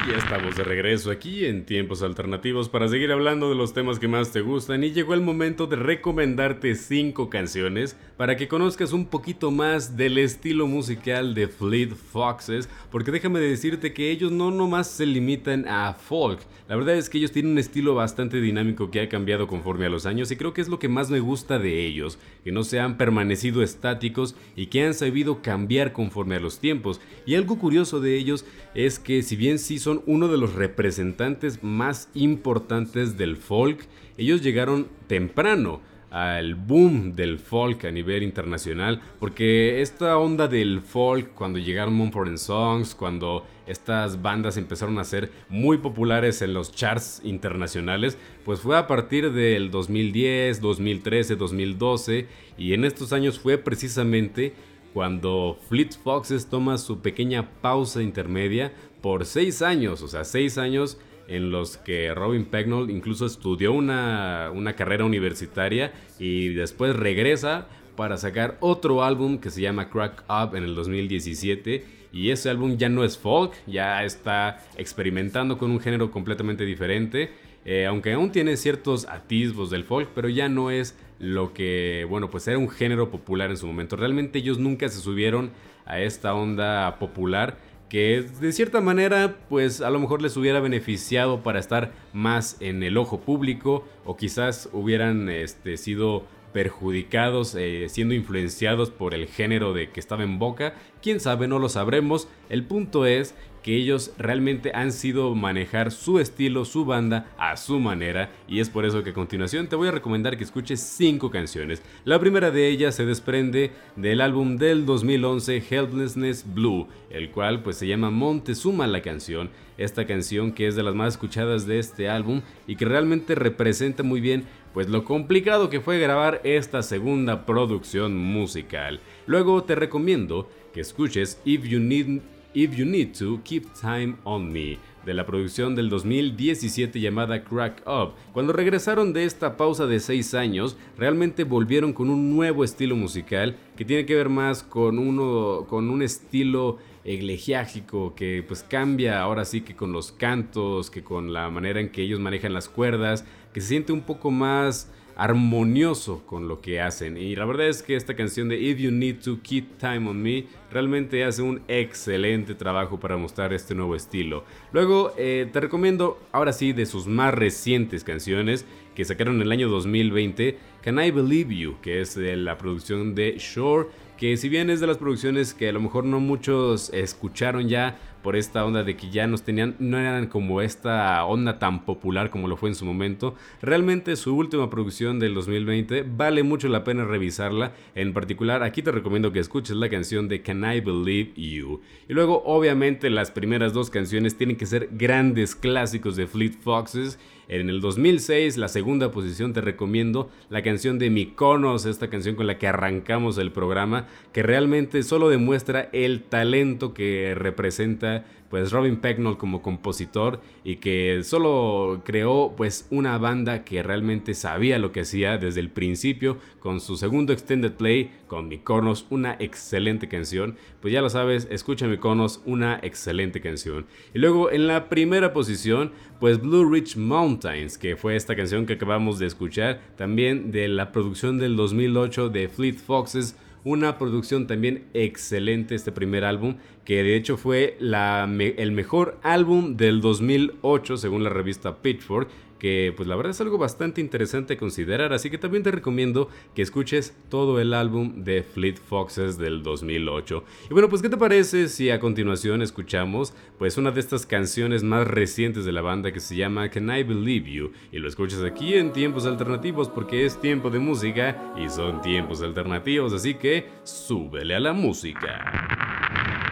Ya 0.08 0.18
estamos 0.18 0.54
de 0.54 0.62
regreso 0.62 1.10
aquí 1.10 1.46
en 1.46 1.66
tiempos 1.66 2.00
alternativos 2.00 2.68
para 2.68 2.86
seguir 2.86 3.10
hablando 3.10 3.48
de 3.48 3.56
los 3.56 3.74
temas 3.74 3.98
que 3.98 4.06
más 4.06 4.30
te 4.30 4.40
gustan 4.40 4.84
y 4.84 4.92
llegó 4.92 5.14
el 5.14 5.20
momento 5.20 5.66
de 5.66 5.74
recomendarte 5.74 6.76
5 6.76 7.28
canciones 7.28 7.96
para 8.16 8.36
que 8.36 8.46
conozcas 8.46 8.92
un 8.92 9.06
poquito 9.06 9.50
más 9.50 9.96
del 9.96 10.18
estilo 10.18 10.68
musical 10.68 11.34
de 11.34 11.48
Fleet 11.48 11.90
Foxes, 11.96 12.68
porque 12.92 13.10
déjame 13.10 13.40
decirte 13.40 13.92
que 13.92 14.12
ellos 14.12 14.30
no 14.30 14.52
nomás 14.52 14.88
se 14.88 15.06
limitan 15.06 15.66
a 15.66 15.92
folk, 15.94 16.38
la 16.68 16.74
verdad 16.74 16.96
es 16.96 17.08
que 17.08 17.18
ellos 17.18 17.30
tienen 17.30 17.52
un 17.52 17.58
estilo 17.58 17.94
bastante 17.94 18.40
dinámico 18.40 18.90
que 18.90 19.00
ha 19.00 19.08
cambiado 19.08 19.46
conforme 19.46 19.86
a 19.86 19.88
los 19.88 20.04
años 20.04 20.32
y 20.32 20.36
creo 20.36 20.52
que 20.52 20.60
es 20.60 20.68
lo 20.68 20.80
que 20.80 20.88
más 20.88 21.10
me 21.10 21.20
gusta 21.20 21.60
de 21.60 21.86
ellos, 21.86 22.18
que 22.42 22.50
no 22.50 22.64
se 22.64 22.80
han 22.80 22.96
permanecido 22.96 23.62
estáticos 23.62 24.34
y 24.56 24.66
que 24.66 24.84
han 24.84 24.92
sabido 24.92 25.42
cambiar 25.42 25.92
conforme 25.92 26.34
a 26.34 26.40
los 26.40 26.58
tiempos. 26.58 27.00
Y 27.24 27.36
algo 27.36 27.60
curioso 27.60 28.00
de 28.00 28.16
ellos 28.16 28.44
es 28.74 28.98
que 28.98 29.22
si 29.22 29.36
bien 29.36 29.60
sí 29.60 29.78
son 29.78 29.95
uno 30.06 30.28
de 30.28 30.38
los 30.38 30.54
representantes 30.54 31.62
más 31.62 32.08
importantes 32.14 33.16
del 33.16 33.36
folk. 33.36 33.86
Ellos 34.16 34.42
llegaron 34.42 34.88
temprano 35.06 35.80
al 36.10 36.54
boom 36.54 37.14
del 37.14 37.38
folk 37.38 37.84
a 37.84 37.90
nivel 37.90 38.22
internacional, 38.22 39.02
porque 39.18 39.82
esta 39.82 40.16
onda 40.18 40.48
del 40.48 40.80
folk, 40.80 41.34
cuando 41.34 41.58
llegaron 41.58 41.94
Mumford 41.94 42.36
Songs, 42.38 42.94
cuando 42.94 43.44
estas 43.66 44.22
bandas 44.22 44.56
empezaron 44.56 44.98
a 44.98 45.04
ser 45.04 45.30
muy 45.48 45.78
populares 45.78 46.40
en 46.42 46.54
los 46.54 46.72
charts 46.72 47.20
internacionales, 47.24 48.16
pues 48.44 48.60
fue 48.60 48.78
a 48.78 48.86
partir 48.86 49.32
del 49.32 49.70
2010, 49.70 50.60
2013, 50.60 51.36
2012, 51.36 52.26
y 52.56 52.72
en 52.72 52.84
estos 52.84 53.12
años 53.12 53.38
fue 53.38 53.58
precisamente 53.58 54.54
cuando 54.94 55.58
Fleet 55.68 55.90
Foxes 56.02 56.46
toma 56.46 56.78
su 56.78 57.00
pequeña 57.00 57.50
pausa 57.60 58.02
intermedia 58.02 58.72
por 59.06 59.24
seis 59.24 59.62
años, 59.62 60.02
o 60.02 60.08
sea, 60.08 60.24
seis 60.24 60.58
años 60.58 60.98
en 61.28 61.52
los 61.52 61.76
que 61.76 62.12
Robin 62.12 62.44
Pegnol 62.44 62.90
incluso 62.90 63.24
estudió 63.24 63.72
una, 63.72 64.50
una 64.52 64.72
carrera 64.72 65.04
universitaria 65.04 65.92
y 66.18 66.48
después 66.48 66.96
regresa 66.96 67.68
para 67.94 68.16
sacar 68.16 68.56
otro 68.58 69.04
álbum 69.04 69.38
que 69.38 69.50
se 69.50 69.60
llama 69.60 69.90
Crack 69.90 70.24
Up 70.28 70.56
en 70.56 70.64
el 70.64 70.74
2017 70.74 71.84
y 72.12 72.30
ese 72.32 72.50
álbum 72.50 72.78
ya 72.78 72.88
no 72.88 73.04
es 73.04 73.16
folk, 73.16 73.52
ya 73.68 74.02
está 74.02 74.60
experimentando 74.76 75.56
con 75.56 75.70
un 75.70 75.78
género 75.78 76.10
completamente 76.10 76.64
diferente, 76.64 77.30
eh, 77.64 77.86
aunque 77.86 78.12
aún 78.12 78.32
tiene 78.32 78.56
ciertos 78.56 79.06
atisbos 79.06 79.70
del 79.70 79.84
folk, 79.84 80.10
pero 80.16 80.28
ya 80.28 80.48
no 80.48 80.72
es 80.72 80.98
lo 81.20 81.54
que, 81.54 82.04
bueno, 82.10 82.28
pues 82.28 82.48
era 82.48 82.58
un 82.58 82.68
género 82.68 83.08
popular 83.12 83.50
en 83.50 83.56
su 83.56 83.68
momento. 83.68 83.94
Realmente 83.94 84.40
ellos 84.40 84.58
nunca 84.58 84.88
se 84.88 84.98
subieron 84.98 85.52
a 85.84 86.00
esta 86.00 86.34
onda 86.34 86.98
popular 86.98 87.56
que 87.88 88.22
de 88.40 88.52
cierta 88.52 88.80
manera 88.80 89.36
pues 89.48 89.80
a 89.80 89.90
lo 89.90 90.00
mejor 90.00 90.22
les 90.22 90.36
hubiera 90.36 90.60
beneficiado 90.60 91.42
para 91.42 91.60
estar 91.60 91.92
más 92.12 92.56
en 92.60 92.82
el 92.82 92.96
ojo 92.96 93.20
público 93.20 93.84
o 94.04 94.16
quizás 94.16 94.68
hubieran 94.72 95.28
este, 95.28 95.76
sido 95.76 96.24
perjudicados 96.52 97.54
eh, 97.54 97.86
siendo 97.90 98.14
influenciados 98.14 98.90
por 98.90 99.12
el 99.12 99.26
género 99.26 99.74
de 99.74 99.90
que 99.90 100.00
estaba 100.00 100.22
en 100.22 100.38
boca. 100.38 100.72
Quién 101.02 101.20
sabe 101.20 101.48
no 101.48 101.58
lo 101.58 101.68
sabremos. 101.68 102.28
El 102.48 102.64
punto 102.64 103.04
es 103.04 103.34
que 103.66 103.74
ellos 103.74 104.12
realmente 104.16 104.70
han 104.76 104.92
sido 104.92 105.34
manejar 105.34 105.90
su 105.90 106.20
estilo, 106.20 106.64
su 106.64 106.84
banda 106.84 107.34
a 107.36 107.56
su 107.56 107.80
manera 107.80 108.30
y 108.46 108.60
es 108.60 108.70
por 108.70 108.84
eso 108.84 109.02
que 109.02 109.10
a 109.10 109.12
continuación 109.12 109.66
te 109.66 109.74
voy 109.74 109.88
a 109.88 109.90
recomendar 109.90 110.36
que 110.36 110.44
escuches 110.44 110.78
5 110.78 111.32
canciones. 111.32 111.82
La 112.04 112.20
primera 112.20 112.52
de 112.52 112.68
ellas 112.68 112.94
se 112.94 113.04
desprende 113.04 113.72
del 113.96 114.20
álbum 114.20 114.56
del 114.56 114.86
2011 114.86 115.64
Helplessness 115.68 116.44
Blue, 116.54 116.86
el 117.10 117.32
cual 117.32 117.64
pues 117.64 117.76
se 117.76 117.88
llama 117.88 118.12
Montezuma 118.12 118.86
la 118.86 119.02
canción, 119.02 119.50
esta 119.78 120.06
canción 120.06 120.52
que 120.52 120.68
es 120.68 120.76
de 120.76 120.84
las 120.84 120.94
más 120.94 121.14
escuchadas 121.14 121.66
de 121.66 121.80
este 121.80 122.08
álbum 122.08 122.42
y 122.68 122.76
que 122.76 122.84
realmente 122.84 123.34
representa 123.34 124.04
muy 124.04 124.20
bien 124.20 124.44
pues 124.74 124.88
lo 124.88 125.02
complicado 125.02 125.70
que 125.70 125.80
fue 125.80 125.98
grabar 125.98 126.40
esta 126.44 126.84
segunda 126.84 127.44
producción 127.46 128.16
musical. 128.16 129.00
Luego 129.26 129.64
te 129.64 129.74
recomiendo 129.74 130.48
que 130.72 130.82
escuches 130.82 131.40
If 131.44 131.64
You 131.64 131.80
Need 131.80 132.20
If 132.56 132.74
You 132.74 132.86
Need 132.86 133.12
To, 133.18 133.42
Keep 133.44 133.74
Time 133.78 134.16
On 134.24 134.50
Me, 134.50 134.78
de 135.04 135.12
la 135.12 135.26
producción 135.26 135.74
del 135.74 135.90
2017 135.90 136.98
llamada 136.98 137.44
Crack 137.44 137.82
Up. 137.86 138.14
Cuando 138.32 138.54
regresaron 138.54 139.12
de 139.12 139.26
esta 139.26 139.58
pausa 139.58 139.86
de 139.86 140.00
6 140.00 140.32
años, 140.32 140.78
realmente 140.96 141.44
volvieron 141.44 141.92
con 141.92 142.08
un 142.08 142.34
nuevo 142.34 142.64
estilo 142.64 142.96
musical 142.96 143.58
que 143.76 143.84
tiene 143.84 144.06
que 144.06 144.14
ver 144.14 144.30
más 144.30 144.62
con, 144.62 144.98
uno, 144.98 145.66
con 145.68 145.90
un 145.90 146.00
estilo 146.00 146.78
eglegiágico 147.04 148.14
que 148.14 148.42
pues 148.42 148.62
cambia 148.62 149.20
ahora 149.20 149.44
sí 149.44 149.60
que 149.60 149.76
con 149.76 149.92
los 149.92 150.10
cantos, 150.12 150.90
que 150.90 151.04
con 151.04 151.34
la 151.34 151.50
manera 151.50 151.78
en 151.78 151.90
que 151.90 152.00
ellos 152.00 152.20
manejan 152.20 152.54
las 152.54 152.70
cuerdas, 152.70 153.26
que 153.52 153.60
se 153.60 153.68
siente 153.68 153.92
un 153.92 154.00
poco 154.00 154.30
más 154.30 154.90
armonioso 155.16 156.24
con 156.26 156.46
lo 156.46 156.60
que 156.60 156.80
hacen. 156.80 157.16
Y 157.16 157.34
la 157.34 157.44
verdad 157.44 157.68
es 157.68 157.82
que 157.82 157.96
esta 157.96 158.14
canción 158.14 158.48
de 158.48 158.60
If 158.60 158.78
You 158.78 158.90
Need 158.90 159.20
to 159.24 159.40
Keep 159.42 159.78
Time 159.78 160.08
on 160.08 160.22
Me 160.22 160.44
realmente 160.70 161.24
hace 161.24 161.42
un 161.42 161.62
excelente 161.68 162.54
trabajo 162.54 163.00
para 163.00 163.16
mostrar 163.16 163.52
este 163.52 163.74
nuevo 163.74 163.96
estilo. 163.96 164.44
Luego 164.72 165.12
eh, 165.16 165.48
te 165.52 165.60
recomiendo 165.60 166.20
ahora 166.32 166.52
sí 166.52 166.72
de 166.72 166.86
sus 166.86 167.06
más 167.06 167.34
recientes 167.34 168.04
canciones 168.04 168.66
que 168.94 169.04
sacaron 169.04 169.36
en 169.36 169.42
el 169.42 169.52
año 169.52 169.68
2020, 169.68 170.58
Can 170.82 171.02
I 171.02 171.10
Believe 171.10 171.54
You, 171.54 171.76
que 171.82 172.00
es 172.00 172.14
de 172.14 172.36
la 172.36 172.56
producción 172.56 173.14
de 173.14 173.36
Shore 173.38 173.88
que 174.16 174.36
si 174.36 174.48
bien 174.48 174.70
es 174.70 174.80
de 174.80 174.86
las 174.86 174.96
producciones 174.98 175.52
que 175.52 175.68
a 175.68 175.72
lo 175.72 175.80
mejor 175.80 176.04
no 176.04 176.20
muchos 176.20 176.90
escucharon 176.90 177.68
ya 177.68 177.98
por 178.26 178.34
esta 178.34 178.64
onda 178.64 178.82
de 178.82 178.96
que 178.96 179.08
ya 179.08 179.28
nos 179.28 179.44
tenían, 179.44 179.76
no 179.78 180.00
eran 180.00 180.26
como 180.26 180.60
esta 180.60 181.24
onda 181.24 181.60
tan 181.60 181.84
popular 181.84 182.28
como 182.28 182.48
lo 182.48 182.56
fue 182.56 182.68
en 182.68 182.74
su 182.74 182.84
momento, 182.84 183.36
realmente 183.62 184.16
su 184.16 184.34
última 184.34 184.68
producción 184.68 185.20
del 185.20 185.32
2020 185.32 186.04
vale 186.16 186.42
mucho 186.42 186.66
la 186.68 186.82
pena 186.82 187.04
revisarla, 187.04 187.70
en 187.94 188.12
particular 188.12 188.64
aquí 188.64 188.82
te 188.82 188.90
recomiendo 188.90 189.30
que 189.30 189.38
escuches 189.38 189.76
la 189.76 189.88
canción 189.88 190.26
de 190.26 190.42
Can 190.42 190.64
I 190.64 190.80
Believe 190.80 191.34
You, 191.36 191.82
y 192.08 192.14
luego 192.14 192.42
obviamente 192.44 193.10
las 193.10 193.30
primeras 193.30 193.72
dos 193.72 193.90
canciones 193.90 194.36
tienen 194.36 194.56
que 194.56 194.66
ser 194.66 194.88
grandes 194.90 195.54
clásicos 195.54 196.16
de 196.16 196.26
Fleet 196.26 196.54
Foxes, 196.60 197.20
en 197.48 197.70
el 197.70 197.80
2006, 197.80 198.56
la 198.56 198.68
segunda 198.68 199.12
posición, 199.12 199.52
te 199.52 199.60
recomiendo 199.60 200.30
la 200.50 200.62
canción 200.62 200.98
de 200.98 201.10
Mykonos, 201.10 201.86
esta 201.86 202.08
canción 202.08 202.34
con 202.34 202.46
la 202.46 202.58
que 202.58 202.66
arrancamos 202.66 203.38
el 203.38 203.52
programa, 203.52 204.06
que 204.32 204.42
realmente 204.42 205.02
solo 205.02 205.28
demuestra 205.28 205.88
el 205.92 206.22
talento 206.22 206.92
que 206.92 207.34
representa 207.36 208.24
pues 208.50 208.72
Robin 208.72 208.96
Pecknold 208.96 209.36
como 209.36 209.62
compositor 209.62 210.40
y 210.64 210.76
que 210.76 211.22
solo 211.24 212.02
creó 212.04 212.54
pues 212.56 212.86
una 212.90 213.18
banda 213.18 213.64
que 213.64 213.82
realmente 213.82 214.34
sabía 214.34 214.78
lo 214.78 214.92
que 214.92 215.00
hacía 215.00 215.38
desde 215.38 215.60
el 215.60 215.70
principio 215.70 216.38
con 216.60 216.80
su 216.80 216.96
segundo 216.96 217.32
extended 217.32 217.72
play 217.72 218.12
con 218.26 218.48
Mykonos, 218.48 219.06
una 219.10 219.36
excelente 219.38 220.08
canción. 220.08 220.56
Pues 220.80 220.92
ya 220.92 221.00
lo 221.00 221.10
sabes, 221.10 221.48
escucha 221.50 221.86
Mykonos, 221.86 222.42
una 222.44 222.80
excelente 222.82 223.40
canción. 223.40 223.86
Y 224.14 224.18
luego 224.18 224.50
en 224.50 224.66
la 224.66 224.88
primera 224.88 225.32
posición, 225.32 225.92
pues 226.20 226.40
Blue 226.40 226.68
Ridge 226.70 226.96
Mountains, 226.96 227.78
que 227.78 227.96
fue 227.96 228.16
esta 228.16 228.36
canción 228.36 228.66
que 228.66 228.74
acabamos 228.74 229.18
de 229.18 229.26
escuchar, 229.26 229.80
también 229.96 230.50
de 230.50 230.68
la 230.68 230.92
producción 230.92 231.38
del 231.38 231.56
2008 231.56 232.28
de 232.30 232.48
Fleet 232.48 232.76
Foxes 232.76 233.36
una 233.66 233.98
producción 233.98 234.46
también 234.46 234.84
excelente 234.94 235.74
este 235.74 235.90
primer 235.90 236.24
álbum, 236.24 236.54
que 236.86 237.02
de 237.02 237.16
hecho 237.16 237.36
fue 237.36 237.76
el 237.78 238.72
mejor 238.72 239.18
álbum 239.22 239.76
del 239.76 240.00
2008 240.00 240.96
según 240.96 241.22
la 241.24 241.30
revista 241.30 241.82
Pitchfork 241.82 242.28
que 242.58 242.92
pues 242.96 243.08
la 243.08 243.16
verdad 243.16 243.30
es 243.30 243.40
algo 243.40 243.58
bastante 243.58 244.00
interesante 244.00 244.56
considerar, 244.56 245.12
así 245.12 245.30
que 245.30 245.38
también 245.38 245.62
te 245.62 245.70
recomiendo 245.70 246.28
que 246.54 246.62
escuches 246.62 247.14
todo 247.28 247.60
el 247.60 247.74
álbum 247.74 248.24
de 248.24 248.42
Fleet 248.42 248.76
Foxes 248.76 249.38
del 249.38 249.62
2008. 249.62 250.44
Y 250.70 250.72
bueno, 250.72 250.88
pues 250.88 251.02
¿qué 251.02 251.08
te 251.08 251.16
parece 251.16 251.68
si 251.68 251.90
a 251.90 252.00
continuación 252.00 252.62
escuchamos 252.62 253.34
pues 253.58 253.76
una 253.76 253.90
de 253.90 254.00
estas 254.00 254.26
canciones 254.26 254.82
más 254.82 255.06
recientes 255.06 255.64
de 255.64 255.72
la 255.72 255.82
banda 255.82 256.12
que 256.12 256.20
se 256.20 256.36
llama 256.36 256.70
Can 256.70 256.90
I 256.90 257.02
Believe 257.02 257.50
You? 257.50 257.72
Y 257.92 257.98
lo 257.98 258.08
escuchas 258.08 258.42
aquí 258.42 258.74
en 258.74 258.92
tiempos 258.92 259.26
alternativos 259.26 259.88
porque 259.88 260.24
es 260.24 260.40
tiempo 260.40 260.70
de 260.70 260.78
música 260.78 261.54
y 261.56 261.68
son 261.68 262.00
tiempos 262.00 262.42
alternativos, 262.42 263.12
así 263.12 263.34
que 263.34 263.66
súbele 263.84 264.54
a 264.54 264.60
la 264.60 264.72
música. 264.72 266.45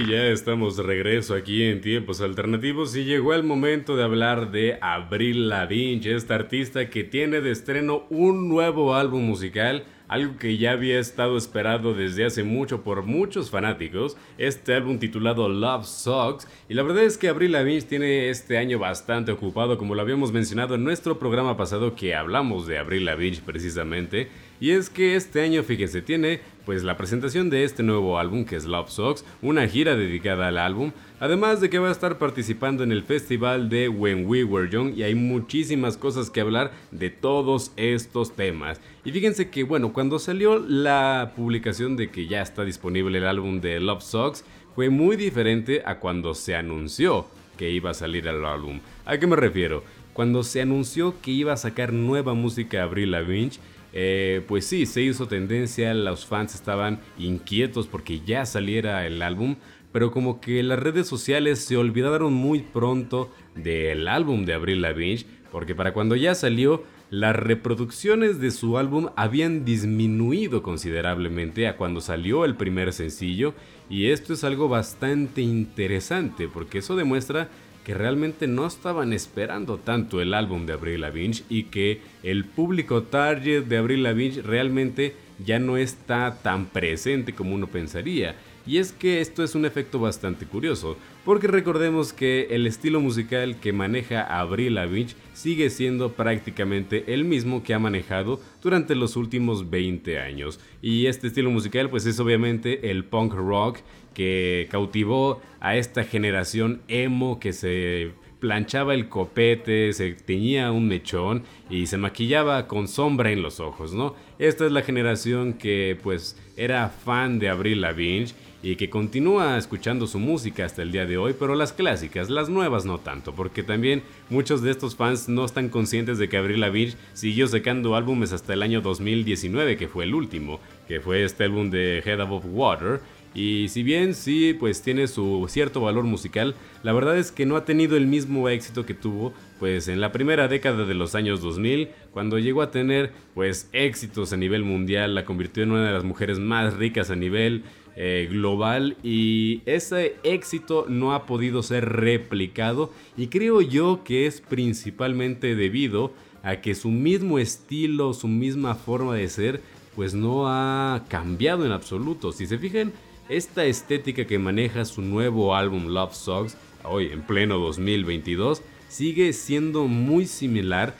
Y 0.00 0.06
ya 0.06 0.28
estamos 0.28 0.78
de 0.78 0.82
regreso 0.82 1.34
aquí 1.34 1.64
en 1.64 1.82
Tiempos 1.82 2.22
Alternativos 2.22 2.96
y 2.96 3.04
llegó 3.04 3.34
el 3.34 3.42
momento 3.42 3.96
de 3.96 4.02
hablar 4.02 4.50
de 4.50 4.78
Abril 4.80 5.50
Lavigne, 5.50 6.14
esta 6.14 6.36
artista 6.36 6.88
que 6.88 7.04
tiene 7.04 7.42
de 7.42 7.50
estreno 7.50 8.06
un 8.08 8.48
nuevo 8.48 8.94
álbum 8.94 9.22
musical 9.22 9.84
algo 10.10 10.38
que 10.38 10.56
ya 10.58 10.72
había 10.72 10.98
estado 10.98 11.36
esperado 11.36 11.94
desde 11.94 12.24
hace 12.24 12.42
mucho 12.42 12.82
por 12.82 13.04
muchos 13.04 13.48
fanáticos, 13.48 14.16
este 14.38 14.74
álbum 14.74 14.98
titulado 14.98 15.48
Love 15.48 15.86
Sucks, 15.86 16.48
y 16.68 16.74
la 16.74 16.82
verdad 16.82 17.04
es 17.04 17.16
que 17.16 17.28
Abril 17.28 17.52
Lavigne 17.52 17.82
tiene 17.82 18.28
este 18.28 18.58
año 18.58 18.80
bastante 18.80 19.30
ocupado, 19.30 19.78
como 19.78 19.94
lo 19.94 20.02
habíamos 20.02 20.32
mencionado 20.32 20.74
en 20.74 20.82
nuestro 20.82 21.20
programa 21.20 21.56
pasado 21.56 21.94
que 21.94 22.16
hablamos 22.16 22.66
de 22.66 22.78
Abril 22.78 23.04
Lavigne 23.04 23.40
precisamente, 23.46 24.28
y 24.60 24.70
es 24.70 24.90
que 24.90 25.16
este 25.16 25.40
año, 25.42 25.62
fíjense, 25.62 26.02
tiene 26.02 26.40
pues 26.66 26.84
la 26.84 26.96
presentación 26.96 27.50
de 27.50 27.64
este 27.64 27.82
nuevo 27.82 28.18
álbum 28.18 28.44
que 28.44 28.56
es 28.56 28.66
Love 28.66 28.90
Sucks, 28.90 29.24
una 29.42 29.66
gira 29.66 29.96
dedicada 29.96 30.48
al 30.48 30.58
álbum, 30.58 30.92
Además 31.20 31.60
de 31.60 31.68
que 31.68 31.78
va 31.78 31.88
a 31.88 31.92
estar 31.92 32.16
participando 32.16 32.82
en 32.82 32.92
el 32.92 33.02
festival 33.02 33.68
de 33.68 33.90
When 33.90 34.26
We 34.26 34.42
Were 34.42 34.70
Young 34.70 34.96
y 34.96 35.02
hay 35.02 35.14
muchísimas 35.14 35.98
cosas 35.98 36.30
que 36.30 36.40
hablar 36.40 36.72
de 36.92 37.10
todos 37.10 37.72
estos 37.76 38.34
temas. 38.34 38.80
Y 39.04 39.12
fíjense 39.12 39.50
que 39.50 39.62
bueno, 39.64 39.92
cuando 39.92 40.18
salió 40.18 40.58
la 40.58 41.34
publicación 41.36 41.98
de 41.98 42.10
que 42.10 42.26
ya 42.26 42.40
está 42.40 42.64
disponible 42.64 43.18
el 43.18 43.26
álbum 43.26 43.60
de 43.60 43.80
Love 43.80 44.02
Socks, 44.02 44.46
fue 44.74 44.88
muy 44.88 45.16
diferente 45.16 45.82
a 45.84 45.98
cuando 45.98 46.32
se 46.32 46.56
anunció 46.56 47.26
que 47.58 47.68
iba 47.68 47.90
a 47.90 47.94
salir 47.94 48.26
el 48.26 48.42
álbum. 48.42 48.80
¿A 49.04 49.18
qué 49.18 49.26
me 49.26 49.36
refiero? 49.36 49.84
Cuando 50.14 50.42
se 50.42 50.62
anunció 50.62 51.20
que 51.20 51.32
iba 51.32 51.52
a 51.52 51.58
sacar 51.58 51.92
nueva 51.92 52.32
música 52.32 52.82
Avril 52.82 53.10
Lavigne, 53.10 53.58
eh, 53.92 54.42
pues 54.46 54.66
sí, 54.66 54.86
se 54.86 55.02
hizo 55.02 55.26
tendencia, 55.26 55.92
los 55.94 56.26
fans 56.26 56.54
estaban 56.54 57.00
inquietos 57.18 57.86
porque 57.86 58.20
ya 58.20 58.46
saliera 58.46 59.06
el 59.06 59.22
álbum, 59.22 59.56
pero 59.92 60.10
como 60.12 60.40
que 60.40 60.62
las 60.62 60.78
redes 60.78 61.08
sociales 61.08 61.58
se 61.60 61.76
olvidaron 61.76 62.32
muy 62.32 62.60
pronto 62.60 63.30
del 63.54 64.06
álbum 64.08 64.44
de 64.44 64.54
Abril 64.54 64.82
Lavigne, 64.82 65.26
porque 65.50 65.74
para 65.74 65.92
cuando 65.92 66.14
ya 66.14 66.34
salió, 66.34 66.84
las 67.10 67.34
reproducciones 67.34 68.38
de 68.38 68.52
su 68.52 68.78
álbum 68.78 69.08
habían 69.16 69.64
disminuido 69.64 70.62
considerablemente 70.62 71.66
a 71.66 71.76
cuando 71.76 72.00
salió 72.00 72.44
el 72.44 72.54
primer 72.54 72.92
sencillo, 72.92 73.54
y 73.88 74.10
esto 74.10 74.32
es 74.32 74.44
algo 74.44 74.68
bastante 74.68 75.42
interesante, 75.42 76.46
porque 76.46 76.78
eso 76.78 76.94
demuestra 76.94 77.48
que 77.84 77.94
realmente 77.94 78.46
no 78.46 78.66
estaban 78.66 79.12
esperando 79.12 79.78
tanto 79.78 80.20
el 80.20 80.34
álbum 80.34 80.66
de 80.66 80.74
Abril 80.74 81.00
Lavigne 81.00 81.42
y 81.48 81.64
que 81.64 82.00
el 82.22 82.44
público 82.44 83.04
target 83.04 83.64
de 83.64 83.76
Abril 83.78 84.02
Lavigne 84.02 84.42
realmente 84.42 85.14
ya 85.44 85.58
no 85.58 85.76
está 85.76 86.38
tan 86.42 86.66
presente 86.66 87.34
como 87.34 87.54
uno 87.54 87.66
pensaría. 87.66 88.36
Y 88.66 88.76
es 88.76 88.92
que 88.92 89.20
esto 89.20 89.42
es 89.42 89.54
un 89.54 89.64
efecto 89.64 89.98
bastante 89.98 90.46
curioso, 90.46 90.96
porque 91.24 91.46
recordemos 91.46 92.12
que 92.12 92.48
el 92.50 92.66
estilo 92.66 93.00
musical 93.00 93.58
que 93.58 93.72
maneja 93.72 94.22
Avril 94.22 94.74
Lavigne 94.74 95.14
sigue 95.32 95.70
siendo 95.70 96.12
prácticamente 96.12 97.12
el 97.14 97.24
mismo 97.24 97.62
que 97.62 97.72
ha 97.72 97.78
manejado 97.78 98.40
durante 98.62 98.94
los 98.94 99.16
últimos 99.16 99.70
20 99.70 100.18
años. 100.18 100.60
Y 100.82 101.06
este 101.06 101.28
estilo 101.28 101.50
musical 101.50 101.88
pues 101.88 102.04
es 102.06 102.20
obviamente 102.20 102.90
el 102.90 103.04
punk 103.04 103.32
rock 103.32 103.78
que 104.14 104.68
cautivó 104.70 105.40
a 105.60 105.76
esta 105.76 106.04
generación 106.04 106.82
emo 106.88 107.40
que 107.40 107.52
se 107.52 108.12
planchaba 108.40 108.94
el 108.94 109.08
copete, 109.08 109.92
se 109.92 110.12
teñía 110.12 110.72
un 110.72 110.88
mechón 110.88 111.44
y 111.68 111.86
se 111.86 111.98
maquillaba 111.98 112.66
con 112.66 112.88
sombra 112.88 113.30
en 113.30 113.42
los 113.42 113.60
ojos, 113.60 113.92
¿no? 113.92 114.16
Esta 114.38 114.66
es 114.66 114.72
la 114.72 114.82
generación 114.82 115.52
que 115.52 115.98
pues 116.02 116.36
era 116.56 116.88
fan 116.88 117.38
de 117.38 117.50
Avril 117.50 117.82
Lavigne 117.82 118.32
y 118.62 118.76
que 118.76 118.90
continúa 118.90 119.56
escuchando 119.56 120.06
su 120.06 120.18
música 120.18 120.64
hasta 120.64 120.82
el 120.82 120.92
día 120.92 121.06
de 121.06 121.16
hoy, 121.16 121.34
pero 121.38 121.54
las 121.54 121.72
clásicas, 121.72 122.28
las 122.28 122.48
nuevas 122.48 122.84
no 122.84 122.98
tanto, 122.98 123.34
porque 123.34 123.62
también 123.62 124.02
muchos 124.28 124.62
de 124.62 124.70
estos 124.70 124.96
fans 124.96 125.28
no 125.28 125.44
están 125.44 125.68
conscientes 125.68 126.18
de 126.18 126.28
que 126.28 126.36
Avril 126.36 126.60
Lavigne 126.60 126.96
siguió 127.14 127.46
sacando 127.46 127.96
álbumes 127.96 128.32
hasta 128.32 128.52
el 128.52 128.62
año 128.62 128.80
2019, 128.80 129.76
que 129.76 129.88
fue 129.88 130.04
el 130.04 130.14
último, 130.14 130.60
que 130.88 131.00
fue 131.00 131.24
este 131.24 131.44
álbum 131.44 131.70
de 131.70 132.02
Head 132.04 132.20
Above 132.20 132.44
Water, 132.46 133.00
y 133.34 133.68
si 133.68 133.82
bien 133.82 134.14
sí, 134.14 134.54
pues 134.58 134.82
tiene 134.82 135.06
su 135.06 135.46
cierto 135.48 135.80
valor 135.80 136.04
musical, 136.04 136.54
la 136.82 136.92
verdad 136.92 137.16
es 137.16 137.30
que 137.30 137.46
no 137.46 137.56
ha 137.56 137.64
tenido 137.64 137.96
el 137.96 138.06
mismo 138.06 138.48
éxito 138.48 138.84
que 138.86 138.94
tuvo 138.94 139.32
pues 139.58 139.88
en 139.88 140.00
la 140.00 140.10
primera 140.10 140.48
década 140.48 140.86
de 140.86 140.94
los 140.94 141.14
años 141.14 141.40
2000, 141.40 141.90
cuando 142.12 142.38
llegó 142.38 142.62
a 142.62 142.70
tener 142.70 143.12
pues 143.34 143.68
éxitos 143.72 144.32
a 144.32 144.36
nivel 144.36 144.64
mundial, 144.64 145.14
la 145.14 145.24
convirtió 145.24 145.62
en 145.62 145.72
una 145.72 145.86
de 145.86 145.92
las 145.92 146.04
mujeres 146.04 146.38
más 146.38 146.74
ricas 146.74 147.10
a 147.10 147.16
nivel 147.16 147.62
eh, 147.96 148.28
global 148.30 148.96
y 149.02 149.62
ese 149.66 150.16
éxito 150.22 150.86
no 150.88 151.12
ha 151.12 151.26
podido 151.26 151.62
ser 151.62 151.88
replicado 151.88 152.92
y 153.16 153.26
creo 153.26 153.60
yo 153.60 154.02
que 154.04 154.26
es 154.26 154.40
principalmente 154.40 155.54
debido 155.54 156.12
a 156.42 156.60
que 156.60 156.74
su 156.74 156.88
mismo 156.88 157.38
estilo, 157.38 158.14
su 158.14 158.28
misma 158.28 158.74
forma 158.74 159.14
de 159.14 159.28
ser, 159.28 159.60
pues 159.94 160.14
no 160.14 160.48
ha 160.48 161.04
cambiado 161.08 161.66
en 161.66 161.72
absoluto. 161.72 162.32
Si 162.32 162.46
se 162.46 162.58
fijan, 162.58 162.92
esta 163.30 163.64
estética 163.64 164.24
que 164.24 164.40
maneja 164.40 164.84
su 164.84 165.02
nuevo 165.02 165.54
álbum 165.54 165.86
Love 165.86 166.14
Songs, 166.14 166.56
hoy 166.82 167.12
en 167.12 167.22
pleno 167.22 167.58
2022, 167.58 168.60
sigue 168.88 169.32
siendo 169.32 169.86
muy 169.86 170.26
similar 170.26 170.94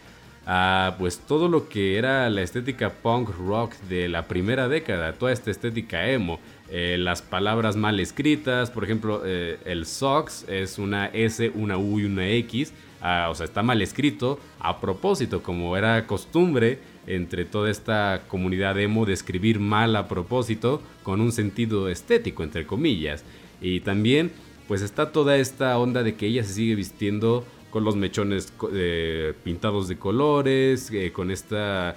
a 0.47 0.95
pues 0.99 1.19
todo 1.19 1.49
lo 1.49 1.69
que 1.69 1.99
era 1.99 2.31
la 2.31 2.43
estética 2.43 2.91
punk 2.91 3.31
rock 3.31 3.75
de 3.89 4.09
la 4.09 4.29
primera 4.29 4.69
década, 4.69 5.15
toda 5.15 5.33
esta 5.33 5.51
estética 5.51 6.09
emo. 6.09 6.39
Eh, 6.71 6.97
las 7.01 7.21
palabras 7.21 7.75
mal 7.75 7.99
escritas, 7.99 8.71
por 8.71 8.85
ejemplo, 8.85 9.23
eh, 9.25 9.59
el 9.65 9.85
socks 9.85 10.45
es 10.49 10.79
una 10.79 11.07
S, 11.07 11.51
una 11.57 11.79
U 11.79 11.99
y 11.99 12.05
una 12.05 12.29
X, 12.29 12.73
ah, 13.01 13.27
o 13.29 13.35
sea, 13.35 13.45
está 13.45 13.65
mal 13.65 13.83
escrito 13.83 14.39
a 14.61 14.81
propósito, 14.81 15.43
como 15.43 15.77
era 15.77 16.07
costumbre 16.07 16.79
entre 17.17 17.45
toda 17.45 17.71
esta 17.71 18.23
comunidad 18.29 18.79
emo 18.79 19.07
de 19.07 19.13
escribir 19.13 19.61
mal 19.61 19.97
a 19.97 20.09
propósito 20.09 20.83
con 21.03 21.21
un 21.21 21.33
sentido 21.33 21.89
estético, 21.89 22.43
entre 22.43 22.67
comillas. 22.67 23.25
Y 23.61 23.81
también, 23.81 24.31
pues 24.69 24.83
está 24.83 25.13
toda 25.13 25.37
esta 25.37 25.79
onda 25.79 26.03
de 26.03 26.15
que 26.15 26.27
ella 26.27 26.45
se 26.45 26.55
sigue 26.55 26.75
vistiendo 26.75 27.45
con 27.71 27.85
los 27.85 27.97
mechones 27.97 28.53
eh, 28.73 29.35
pintados 29.45 29.89
de 29.89 29.97
colores, 29.97 30.91
con 31.13 31.31
esta 31.31 31.97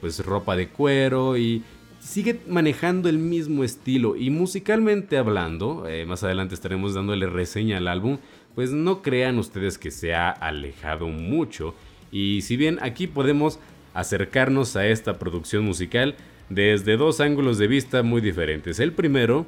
pues 0.00 0.22
ropa 0.22 0.56
de 0.56 0.68
cuero 0.68 1.38
y 1.38 1.62
sigue 2.04 2.40
manejando 2.46 3.08
el 3.08 3.18
mismo 3.18 3.64
estilo 3.64 4.14
y 4.14 4.28
musicalmente 4.28 5.16
hablando, 5.16 5.88
eh, 5.88 6.04
más 6.04 6.22
adelante 6.22 6.54
estaremos 6.54 6.94
dándole 6.94 7.26
reseña 7.26 7.78
al 7.78 7.88
álbum, 7.88 8.18
pues 8.54 8.72
no 8.72 9.02
crean 9.02 9.38
ustedes 9.38 9.78
que 9.78 9.90
se 9.90 10.14
ha 10.14 10.30
alejado 10.30 11.08
mucho 11.08 11.74
y 12.12 12.42
si 12.42 12.56
bien 12.56 12.78
aquí 12.82 13.06
podemos 13.06 13.58
acercarnos 13.94 14.76
a 14.76 14.86
esta 14.86 15.18
producción 15.18 15.64
musical 15.64 16.16
desde 16.50 16.96
dos 16.96 17.20
ángulos 17.20 17.58
de 17.58 17.68
vista 17.68 18.02
muy 18.02 18.20
diferentes. 18.20 18.78
El 18.80 18.92
primero 18.92 19.46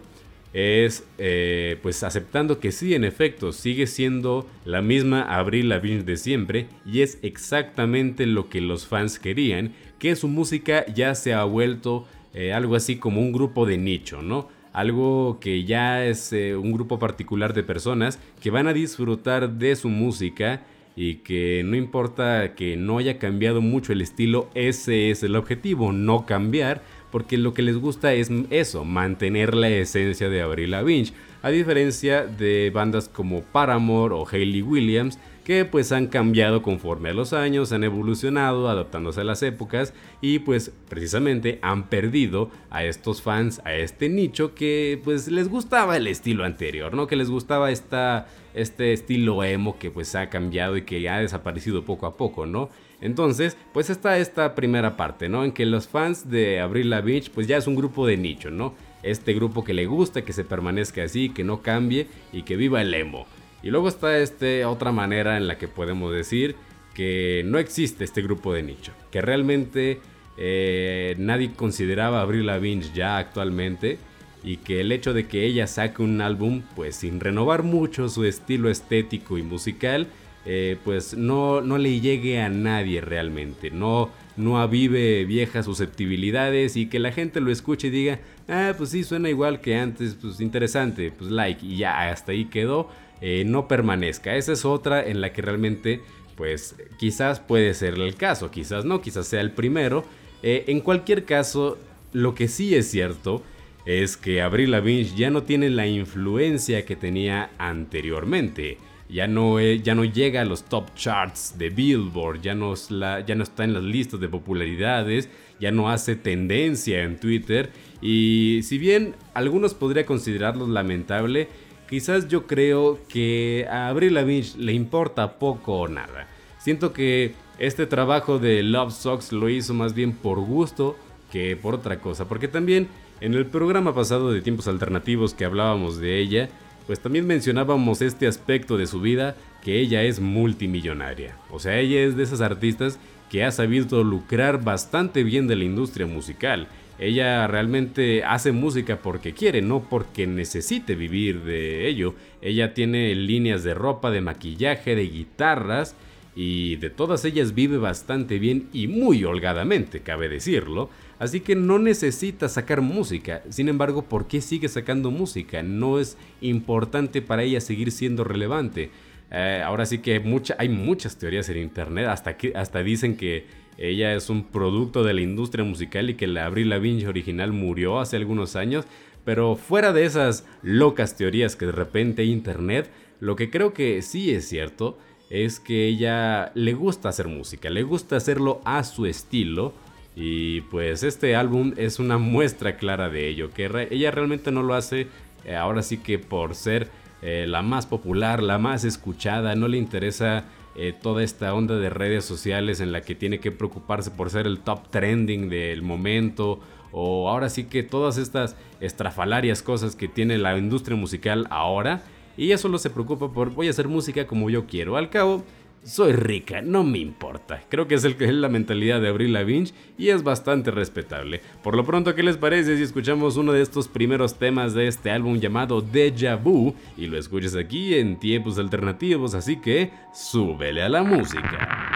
es 0.52 1.06
eh, 1.18 1.78
pues 1.82 2.02
aceptando 2.02 2.60
que 2.60 2.72
sí, 2.72 2.94
en 2.94 3.04
efecto, 3.04 3.52
sigue 3.52 3.86
siendo 3.86 4.48
la 4.64 4.80
misma 4.80 5.22
Avril 5.22 5.68
Lavigne 5.68 6.04
de 6.04 6.16
siempre 6.16 6.68
y 6.86 7.02
es 7.02 7.18
exactamente 7.22 8.24
lo 8.24 8.48
que 8.48 8.62
los 8.62 8.86
fans 8.86 9.18
querían, 9.18 9.74
que 9.98 10.16
su 10.16 10.28
música 10.28 10.86
ya 10.86 11.14
se 11.14 11.34
ha 11.34 11.44
vuelto 11.44 12.06
eh, 12.32 12.52
algo 12.52 12.74
así 12.74 12.96
como 12.96 13.20
un 13.20 13.32
grupo 13.32 13.66
de 13.66 13.76
nicho, 13.76 14.22
¿no? 14.22 14.48
Algo 14.72 15.38
que 15.40 15.64
ya 15.64 16.04
es 16.04 16.32
eh, 16.32 16.54
un 16.54 16.72
grupo 16.72 16.98
particular 16.98 17.52
de 17.54 17.62
personas 17.62 18.18
que 18.40 18.50
van 18.50 18.66
a 18.66 18.74
disfrutar 18.74 19.50
de 19.50 19.74
su 19.74 19.88
música 19.88 20.62
y 20.96 21.16
que 21.16 21.62
no 21.64 21.76
importa 21.76 22.54
que 22.54 22.76
no 22.76 22.98
haya 22.98 23.18
cambiado 23.18 23.60
mucho 23.60 23.92
el 23.92 24.00
estilo, 24.00 24.48
ese 24.54 25.10
es 25.10 25.22
el 25.22 25.36
objetivo, 25.36 25.92
no 25.92 26.24
cambiar, 26.24 26.82
porque 27.12 27.36
lo 27.36 27.54
que 27.54 27.62
les 27.62 27.76
gusta 27.76 28.14
es 28.14 28.30
eso, 28.50 28.84
mantener 28.84 29.54
la 29.54 29.68
esencia 29.68 30.30
de 30.30 30.40
Avril 30.40 30.72
Lavigne, 30.72 31.12
a 31.42 31.50
diferencia 31.50 32.24
de 32.24 32.70
bandas 32.74 33.08
como 33.08 33.42
Paramore 33.42 34.14
o 34.14 34.26
Hayley 34.26 34.62
Williams, 34.62 35.18
que 35.46 35.64
pues 35.64 35.92
han 35.92 36.08
cambiado 36.08 36.60
conforme 36.60 37.10
a 37.10 37.14
los 37.14 37.32
años, 37.32 37.70
han 37.70 37.84
evolucionado, 37.84 38.68
adaptándose 38.68 39.20
a 39.20 39.24
las 39.24 39.44
épocas 39.44 39.94
y 40.20 40.40
pues 40.40 40.72
precisamente 40.88 41.60
han 41.62 41.88
perdido 41.88 42.50
a 42.68 42.82
estos 42.82 43.22
fans, 43.22 43.60
a 43.64 43.72
este 43.74 44.08
nicho 44.08 44.56
que 44.56 45.00
pues 45.04 45.28
les 45.28 45.48
gustaba 45.48 45.96
el 45.96 46.08
estilo 46.08 46.42
anterior, 46.44 46.94
¿no? 46.94 47.06
Que 47.06 47.14
les 47.14 47.30
gustaba 47.30 47.70
esta, 47.70 48.26
este 48.56 48.94
estilo 48.94 49.44
emo 49.44 49.78
que 49.78 49.90
pues 49.90 50.14
ha 50.14 50.30
cambiado 50.30 50.78
y 50.78 50.82
que 50.82 51.08
ha 51.08 51.20
desaparecido 51.20 51.84
poco 51.84 52.06
a 52.06 52.16
poco, 52.16 52.46
¿no? 52.46 52.70
Entonces, 53.02 53.56
pues 53.74 53.90
está 53.90 54.18
esta 54.18 54.54
primera 54.54 54.96
parte, 54.96 55.28
¿no? 55.28 55.44
En 55.44 55.52
que 55.52 55.66
los 55.66 55.86
fans 55.86 56.30
de 56.30 56.58
Abril 56.60 56.88
Lavigne 56.88 57.30
pues 57.32 57.46
ya 57.46 57.58
es 57.58 57.66
un 57.66 57.76
grupo 57.76 58.06
de 58.06 58.16
nicho, 58.16 58.50
¿no? 58.50 58.74
Este 59.02 59.34
grupo 59.34 59.62
que 59.62 59.74
le 59.74 59.84
gusta, 59.84 60.24
que 60.24 60.32
se 60.32 60.42
permanezca 60.42 61.04
así, 61.04 61.28
que 61.28 61.44
no 61.44 61.60
cambie 61.60 62.06
y 62.32 62.42
que 62.42 62.56
viva 62.56 62.80
el 62.80 62.94
emo. 62.94 63.26
Y 63.62 63.70
luego 63.70 63.88
está 63.88 64.18
este 64.18 64.64
otra 64.64 64.90
manera 64.90 65.36
en 65.36 65.48
la 65.48 65.58
que 65.58 65.68
podemos 65.68 66.14
decir 66.14 66.56
que 66.94 67.42
no 67.44 67.58
existe 67.58 68.04
este 68.04 68.22
grupo 68.22 68.54
de 68.54 68.62
nicho, 68.62 68.92
que 69.10 69.20
realmente 69.20 70.00
eh, 70.38 71.14
nadie 71.18 71.52
consideraba 71.52 72.20
a 72.20 72.22
Avril 72.22 72.46
Lavigne 72.46 72.86
ya 72.94 73.18
actualmente 73.18 73.98
y 74.46 74.56
que 74.58 74.80
el 74.80 74.92
hecho 74.92 75.12
de 75.12 75.26
que 75.26 75.44
ella 75.44 75.66
saque 75.66 76.02
un 76.02 76.22
álbum 76.22 76.62
pues 76.74 76.96
sin 76.96 77.20
renovar 77.20 77.64
mucho 77.64 78.08
su 78.08 78.24
estilo 78.24 78.70
estético 78.70 79.36
y 79.36 79.42
musical 79.42 80.06
eh, 80.46 80.78
pues 80.84 81.14
no, 81.14 81.60
no 81.60 81.76
le 81.76 82.00
llegue 82.00 82.40
a 82.40 82.48
nadie 82.48 83.00
realmente, 83.00 83.72
no, 83.72 84.10
no 84.36 84.60
avive 84.60 85.24
viejas 85.24 85.64
susceptibilidades 85.64 86.76
y 86.76 86.86
que 86.86 87.00
la 87.00 87.10
gente 87.10 87.40
lo 87.40 87.50
escuche 87.50 87.88
y 87.88 87.90
diga, 87.90 88.20
ah, 88.46 88.72
pues 88.78 88.90
sí, 88.90 89.02
suena 89.02 89.28
igual 89.28 89.60
que 89.60 89.76
antes, 89.76 90.14
pues 90.14 90.40
interesante, 90.40 91.10
pues 91.10 91.32
like 91.32 91.66
y 91.66 91.78
ya, 91.78 92.10
hasta 92.10 92.30
ahí 92.30 92.44
quedó 92.44 92.88
eh, 93.20 93.44
no 93.46 93.66
permanezca. 93.66 94.36
Esa 94.36 94.52
es 94.52 94.64
otra 94.64 95.04
en 95.04 95.20
la 95.20 95.32
que 95.32 95.42
realmente, 95.42 96.00
pues 96.36 96.76
quizás 96.98 97.40
puede 97.40 97.74
ser 97.74 97.94
el 97.94 98.14
caso, 98.14 98.50
quizás 98.50 98.84
no, 98.84 99.00
quizás 99.00 99.26
sea 99.26 99.40
el 99.40 99.52
primero. 99.52 100.04
Eh, 100.42 100.64
en 100.68 100.80
cualquier 100.80 101.24
caso, 101.24 101.78
lo 102.12 102.34
que 102.34 102.46
sí 102.48 102.74
es 102.74 102.90
cierto 102.90 103.42
es 103.86 104.16
que 104.16 104.42
Avril 104.42 104.72
Lavigne 104.72 105.16
ya 105.16 105.30
no 105.30 105.44
tiene 105.44 105.70
la 105.70 105.86
influencia 105.86 106.84
que 106.84 106.96
tenía 106.96 107.50
anteriormente. 107.56 108.78
Ya 109.08 109.28
no, 109.28 109.60
eh, 109.60 109.80
ya 109.80 109.94
no 109.94 110.04
llega 110.04 110.40
a 110.40 110.44
los 110.44 110.64
top 110.64 110.92
charts 110.96 111.54
de 111.56 111.70
Billboard, 111.70 112.40
ya 112.42 112.56
no, 112.56 112.74
está 112.74 113.64
en 113.64 113.72
las 113.72 113.84
listas 113.84 114.18
de 114.18 114.28
popularidades, 114.28 115.28
ya 115.60 115.70
no 115.70 115.88
hace 115.88 116.16
tendencia 116.16 117.04
en 117.04 117.20
Twitter. 117.20 117.70
Y 118.02 118.60
si 118.64 118.78
bien 118.78 119.14
algunos 119.32 119.74
podría 119.74 120.04
considerarlo 120.04 120.66
lamentable, 120.66 121.48
quizás 121.88 122.26
yo 122.26 122.48
creo 122.48 122.98
que 123.08 123.66
a 123.70 123.86
Avril 123.86 124.14
Lavigne 124.14 124.64
le 124.64 124.72
importa 124.72 125.38
poco 125.38 125.82
o 125.82 125.88
nada. 125.88 126.26
Siento 126.58 126.92
que 126.92 127.34
este 127.60 127.86
trabajo 127.86 128.40
de 128.40 128.64
Love 128.64 128.92
Socks 128.92 129.30
lo 129.30 129.48
hizo 129.48 129.72
más 129.72 129.94
bien 129.94 130.10
por 130.10 130.40
gusto 130.40 130.96
que 131.30 131.56
por 131.56 131.74
otra 131.74 132.00
cosa, 132.00 132.26
porque 132.26 132.48
también 132.48 132.88
en 133.20 133.34
el 133.34 133.46
programa 133.46 133.94
pasado 133.94 134.30
de 134.32 134.40
Tiempos 134.40 134.68
Alternativos 134.68 135.34
que 135.34 135.44
hablábamos 135.44 135.98
de 135.98 136.18
ella, 136.18 136.48
pues 136.86 137.00
también 137.00 137.26
mencionábamos 137.26 138.02
este 138.02 138.26
aspecto 138.26 138.76
de 138.76 138.86
su 138.86 139.00
vida, 139.00 139.36
que 139.64 139.80
ella 139.80 140.02
es 140.02 140.20
multimillonaria. 140.20 141.36
O 141.50 141.58
sea, 141.58 141.78
ella 141.78 142.00
es 142.00 142.16
de 142.16 142.22
esas 142.22 142.40
artistas 142.40 142.98
que 143.30 143.44
ha 143.44 143.50
sabido 143.50 144.04
lucrar 144.04 144.62
bastante 144.62 145.24
bien 145.24 145.48
de 145.48 145.56
la 145.56 145.64
industria 145.64 146.06
musical 146.06 146.68
ella 146.98 147.46
realmente 147.46 148.24
hace 148.24 148.52
música 148.52 149.00
porque 149.02 149.34
quiere, 149.34 149.60
no 149.60 149.86
porque 149.88 150.26
necesite 150.26 150.94
vivir 150.94 151.42
de 151.42 151.88
ello. 151.88 152.14
Ella 152.40 152.72
tiene 152.72 153.14
líneas 153.14 153.62
de 153.64 153.74
ropa, 153.74 154.10
de 154.10 154.22
maquillaje, 154.22 154.94
de 154.94 155.06
guitarras 155.06 155.94
y 156.34 156.76
de 156.76 156.90
todas 156.90 157.24
ellas 157.24 157.54
vive 157.54 157.76
bastante 157.76 158.38
bien 158.38 158.68
y 158.72 158.88
muy 158.88 159.24
holgadamente, 159.24 160.00
cabe 160.00 160.28
decirlo. 160.28 160.88
Así 161.18 161.40
que 161.40 161.56
no 161.56 161.78
necesita 161.78 162.48
sacar 162.48 162.82
música. 162.82 163.42
Sin 163.48 163.68
embargo, 163.68 164.02
¿por 164.02 164.26
qué 164.26 164.40
sigue 164.40 164.68
sacando 164.68 165.10
música? 165.10 165.62
No 165.62 165.98
es 165.98 166.18
importante 166.40 167.22
para 167.22 167.42
ella 167.42 167.60
seguir 167.60 167.90
siendo 167.90 168.22
relevante. 168.22 168.90
Eh, 169.30 169.62
ahora 169.64 169.86
sí 169.86 169.98
que 169.98 170.22
hay 170.58 170.68
muchas 170.68 171.18
teorías 171.18 171.48
en 171.48 171.58
internet, 171.58 172.06
hasta, 172.06 172.82
dicen 172.82 173.16
que 173.16 173.46
ella 173.78 174.14
es 174.14 174.30
un 174.30 174.44
producto 174.44 175.04
de 175.04 175.14
la 175.14 175.20
industria 175.20 175.64
musical 175.64 176.10
y 176.10 176.14
que 176.14 176.26
la 176.26 176.46
Avril 176.46 176.68
Lavigne 176.68 177.08
original 177.08 177.52
murió 177.52 177.98
hace 177.98 178.16
algunos 178.16 178.54
años. 178.54 178.84
Pero 179.24 179.56
fuera 179.56 179.92
de 179.92 180.04
esas 180.04 180.46
locas 180.62 181.16
teorías 181.16 181.56
que 181.56 181.66
de 181.66 181.72
repente 181.72 182.24
internet, 182.24 182.88
lo 183.18 183.34
que 183.34 183.50
creo 183.50 183.72
que 183.72 184.00
sí 184.02 184.30
es 184.30 184.48
cierto 184.48 184.98
es 185.30 185.58
que 185.58 185.88
ella 185.88 186.52
le 186.54 186.74
gusta 186.74 187.08
hacer 187.08 187.26
música, 187.26 187.68
le 187.68 187.82
gusta 187.82 188.16
hacerlo 188.16 188.60
a 188.64 188.84
su 188.84 189.06
estilo. 189.06 189.74
Y 190.16 190.62
pues 190.62 191.02
este 191.02 191.36
álbum 191.36 191.74
es 191.76 191.98
una 191.98 192.16
muestra 192.16 192.76
clara 192.76 193.10
de 193.10 193.28
ello, 193.28 193.50
que 193.52 193.88
ella 193.90 194.10
realmente 194.10 194.50
no 194.50 194.62
lo 194.62 194.74
hace 194.74 195.08
eh, 195.44 195.54
ahora 195.54 195.82
sí 195.82 195.98
que 195.98 196.18
por 196.18 196.54
ser 196.54 196.88
eh, 197.22 197.44
la 197.46 197.62
más 197.62 197.86
popular, 197.86 198.42
la 198.42 198.58
más 198.58 198.84
escuchada, 198.84 199.54
no 199.54 199.68
le 199.68 199.76
interesa 199.76 200.44
eh, 200.74 200.92
toda 201.00 201.22
esta 201.22 201.54
onda 201.54 201.76
de 201.76 201.90
redes 201.90 202.24
sociales 202.24 202.80
en 202.80 202.92
la 202.92 203.02
que 203.02 203.14
tiene 203.14 203.40
que 203.40 203.52
preocuparse 203.52 204.10
por 204.10 204.30
ser 204.30 204.46
el 204.46 204.58
top 204.60 204.88
trending 204.90 205.48
del 205.48 205.82
momento 205.82 206.60
o 206.92 207.28
ahora 207.28 207.48
sí 207.48 207.64
que 207.64 207.82
todas 207.82 208.18
estas 208.18 208.56
estrafalarias 208.80 209.62
cosas 209.62 209.96
que 209.96 210.08
tiene 210.08 210.36
la 210.38 210.56
industria 210.58 210.96
musical 210.96 211.46
ahora 211.50 212.02
y 212.36 212.46
ella 212.46 212.58
solo 212.58 212.78
se 212.78 212.90
preocupa 212.90 213.32
por 213.32 213.50
voy 213.50 213.68
a 213.68 213.70
hacer 213.70 213.88
música 213.88 214.26
como 214.26 214.50
yo 214.50 214.66
quiero. 214.66 214.96
Al 214.96 215.10
cabo, 215.10 215.44
soy 215.86 216.12
rica, 216.12 216.60
no 216.62 216.82
me 216.82 216.98
importa. 216.98 217.62
Creo 217.68 217.86
que 217.86 217.94
es, 217.94 218.04
el, 218.04 218.16
es 218.18 218.34
la 218.34 218.48
mentalidad 218.48 219.00
de 219.00 219.08
Avril 219.08 219.32
Lavigne 219.32 219.70
y 219.96 220.08
es 220.08 220.24
bastante 220.24 220.70
respetable. 220.70 221.40
Por 221.62 221.76
lo 221.76 221.84
pronto, 221.84 222.14
¿qué 222.14 222.22
les 222.22 222.36
parece 222.36 222.76
si 222.76 222.82
escuchamos 222.82 223.36
uno 223.36 223.52
de 223.52 223.62
estos 223.62 223.86
primeros 223.86 224.34
temas 224.34 224.74
de 224.74 224.88
este 224.88 225.10
álbum 225.10 225.38
llamado 225.38 225.80
Deja 225.80 226.34
Vu 226.36 226.74
y 226.96 227.06
lo 227.06 227.16
escuchas 227.16 227.54
aquí 227.54 227.94
en 227.94 228.18
tiempos 228.18 228.58
alternativos? 228.58 229.34
Así 229.34 229.60
que 229.60 229.92
súbele 230.12 230.82
a 230.82 230.88
la 230.88 231.04
música. 231.04 231.95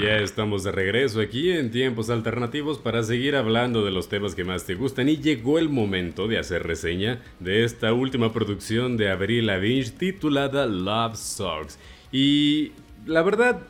Ya 0.00 0.18
estamos 0.18 0.64
de 0.64 0.72
regreso 0.72 1.20
aquí 1.20 1.52
en 1.52 1.70
tiempos 1.70 2.10
alternativos 2.10 2.78
para 2.78 3.02
seguir 3.04 3.36
hablando 3.36 3.84
de 3.84 3.92
los 3.92 4.08
temas 4.08 4.34
que 4.34 4.42
más 4.42 4.64
te 4.64 4.74
gustan 4.74 5.08
y 5.08 5.18
llegó 5.18 5.58
el 5.58 5.68
momento 5.68 6.26
de 6.26 6.38
hacer 6.38 6.64
reseña 6.64 7.22
de 7.38 7.64
esta 7.64 7.92
última 7.92 8.32
producción 8.32 8.96
de 8.96 9.10
Avril 9.10 9.46
Lavigne 9.46 9.90
titulada 9.90 10.66
Love 10.66 11.16
Songs. 11.16 11.78
Y 12.10 12.72
la 13.06 13.22
verdad, 13.22 13.60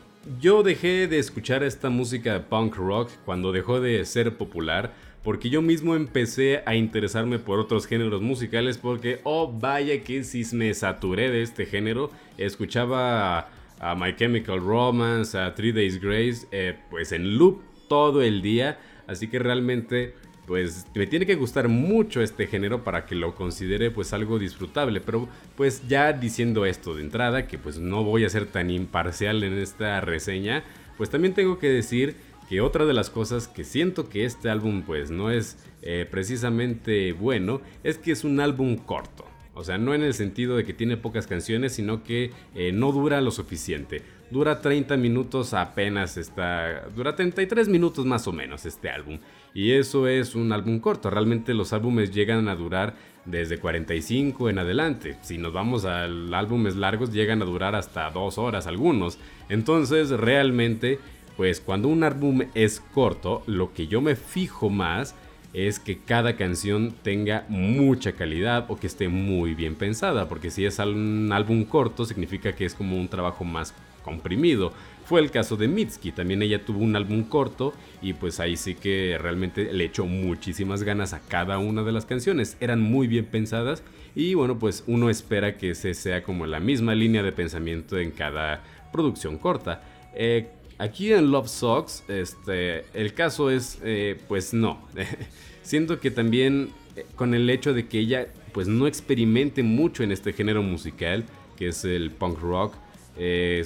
yo 0.41 0.63
dejé 0.63 1.07
de 1.07 1.19
escuchar 1.19 1.63
esta 1.63 1.89
música 1.89 2.45
punk 2.49 2.75
rock 2.75 3.11
cuando 3.23 3.51
dejó 3.51 3.79
de 3.79 4.03
ser 4.05 4.35
popular 4.35 4.93
porque 5.23 5.49
yo 5.49 5.61
mismo 5.61 5.95
empecé 5.95 6.63
a 6.65 6.75
interesarme 6.75 7.39
por 7.39 7.59
otros 7.59 7.87
géneros 7.87 8.21
musicales 8.21 8.77
porque, 8.77 9.19
oh 9.23 9.51
vaya 9.51 10.03
que 10.03 10.23
si 10.23 10.43
me 10.55 10.73
saturé 10.73 11.29
de 11.29 11.41
este 11.41 11.65
género, 11.65 12.11
escuchaba 12.37 13.49
a 13.79 13.95
My 13.95 14.15
Chemical 14.15 14.59
Romance, 14.59 15.37
a 15.37 15.53
Three 15.53 15.71
Days 15.71 15.99
Grace, 16.01 16.47
eh, 16.51 16.77
pues 16.89 17.11
en 17.11 17.37
loop 17.37 17.61
todo 17.87 18.21
el 18.21 18.41
día. 18.41 18.79
Así 19.07 19.27
que 19.27 19.39
realmente, 19.39 20.15
pues 20.47 20.85
me 20.95 21.07
tiene 21.07 21.25
que 21.25 21.35
gustar 21.35 21.67
mucho 21.67 22.21
este 22.21 22.47
género 22.47 22.83
para 22.83 23.05
que 23.05 23.15
lo 23.15 23.35
considere 23.35 23.91
pues 23.91 24.13
algo 24.13 24.39
disfrutable. 24.39 25.01
Pero 25.01 25.27
pues 25.55 25.87
ya 25.87 26.13
diciendo 26.13 26.65
esto 26.65 26.95
de 26.95 27.01
entrada, 27.01 27.47
que 27.47 27.57
pues 27.57 27.77
no 27.77 28.03
voy 28.03 28.25
a 28.25 28.29
ser 28.29 28.45
tan 28.45 28.69
imparcial 28.69 29.43
en 29.43 29.53
esta 29.53 30.01
reseña, 30.01 30.63
pues 30.97 31.09
también 31.09 31.33
tengo 31.33 31.59
que 31.59 31.69
decir 31.69 32.15
que 32.49 32.61
otra 32.61 32.85
de 32.85 32.93
las 32.93 33.09
cosas 33.09 33.47
que 33.47 33.63
siento 33.63 34.07
que 34.07 34.25
este 34.25 34.49
álbum 34.49 34.83
pues 34.83 35.09
no 35.09 35.31
es 35.31 35.57
eh, 35.81 36.07
precisamente 36.09 37.11
bueno 37.13 37.61
es 37.83 37.97
que 37.97 38.11
es 38.11 38.23
un 38.23 38.39
álbum 38.39 38.77
corto. 38.77 39.25
O 39.55 39.63
sea, 39.63 39.77
no 39.77 39.93
en 39.93 40.03
el 40.03 40.13
sentido 40.13 40.57
de 40.57 40.65
que 40.65 40.73
tiene 40.73 40.97
pocas 40.97 41.27
canciones, 41.27 41.73
sino 41.73 42.03
que 42.03 42.31
eh, 42.53 42.71
no 42.73 42.91
dura 42.91 43.21
lo 43.21 43.31
suficiente. 43.31 44.03
Dura 44.29 44.59
30 44.59 44.97
minutos 44.97 45.53
apenas 45.53 46.17
está... 46.17 46.87
Dura 46.95 47.15
33 47.15 47.69
minutos 47.69 48.05
más 48.05 48.27
o 48.27 48.33
menos 48.33 48.65
este 48.65 48.89
álbum. 48.89 49.19
Y 49.53 49.71
eso 49.71 50.07
es 50.07 50.35
un 50.35 50.51
álbum 50.51 50.79
corto. 50.79 51.09
Realmente 51.09 51.53
los 51.53 51.71
álbumes 51.71 52.11
llegan 52.11 52.49
a 52.49 52.55
durar 52.55 52.95
desde 53.23 53.57
45 53.57 54.49
en 54.49 54.59
adelante. 54.59 55.17
Si 55.21 55.37
nos 55.37 55.53
vamos 55.53 55.85
a 55.85 56.03
álbumes 56.03 56.75
largos 56.75 57.13
llegan 57.13 57.41
a 57.41 57.45
durar 57.45 57.75
hasta 57.75 58.09
2 58.09 58.37
horas 58.37 58.67
algunos. 58.67 59.19
Entonces 59.47 60.09
realmente, 60.09 60.99
pues 61.37 61.61
cuando 61.61 61.87
un 61.87 62.03
álbum 62.03 62.41
es 62.55 62.81
corto, 62.93 63.43
lo 63.47 63.73
que 63.73 63.87
yo 63.87 64.01
me 64.01 64.15
fijo 64.15 64.69
más 64.69 65.15
es 65.55 65.79
que 65.79 65.97
cada 65.99 66.35
canción 66.35 66.93
tenga 67.01 67.45
mucha 67.47 68.11
calidad 68.11 68.65
o 68.67 68.75
que 68.75 68.87
esté 68.87 69.07
muy 69.07 69.53
bien 69.53 69.75
pensada, 69.75 70.27
porque 70.27 70.51
si 70.51 70.65
es 70.65 70.79
un 70.79 71.29
álbum 71.31 71.63
corto 71.63 72.03
significa 72.03 72.53
que 72.53 72.65
es 72.65 72.73
como 72.73 72.97
un 72.97 73.07
trabajo 73.07 73.45
más 73.45 73.73
comprimido. 74.03 74.73
Fue 75.05 75.21
el 75.21 75.31
caso 75.31 75.55
de 75.55 75.69
Mitski, 75.69 76.11
también 76.11 76.41
ella 76.41 76.65
tuvo 76.65 76.79
un 76.79 76.97
álbum 76.97 77.23
corto 77.23 77.73
y 78.01 78.11
pues 78.11 78.41
ahí 78.41 78.57
sí 78.57 78.75
que 78.75 79.17
realmente 79.17 79.71
le 79.71 79.85
echó 79.85 80.05
muchísimas 80.05 80.83
ganas 80.83 81.13
a 81.13 81.21
cada 81.21 81.57
una 81.57 81.83
de 81.83 81.93
las 81.93 82.05
canciones, 82.05 82.57
eran 82.59 82.81
muy 82.81 83.07
bien 83.07 83.25
pensadas 83.25 83.81
y 84.13 84.33
bueno 84.33 84.59
pues 84.59 84.83
uno 84.87 85.09
espera 85.09 85.57
que 85.57 85.69
ese 85.69 85.93
sea 85.93 86.23
como 86.23 86.45
la 86.47 86.59
misma 86.59 86.95
línea 86.95 87.23
de 87.23 87.31
pensamiento 87.31 87.97
en 87.97 88.11
cada 88.11 88.61
producción 88.91 89.37
corta. 89.37 89.83
Eh, 90.15 90.49
Aquí 90.77 91.13
en 91.13 91.31
Love 91.31 91.47
Socks, 91.47 92.03
este, 92.09 92.83
el 92.93 93.13
caso 93.13 93.49
es, 93.49 93.79
eh, 93.83 94.19
pues 94.27 94.53
no. 94.53 94.81
Siento 95.63 96.01
que 96.01 96.11
también 96.11 96.69
eh, 96.97 97.05
con 97.15 97.33
el 97.33 97.49
hecho 97.49 97.73
de 97.73 97.87
que 97.87 97.99
ella, 97.99 98.27
pues 98.51 98.67
no 98.67 98.85
experimente 98.85 99.63
mucho 99.63 100.03
en 100.03 100.11
este 100.11 100.33
género 100.33 100.63
musical, 100.63 101.23
que 101.55 101.69
es 101.69 101.85
el 101.85 102.11
punk 102.11 102.39
rock, 102.39 102.73
eh, 103.17 103.63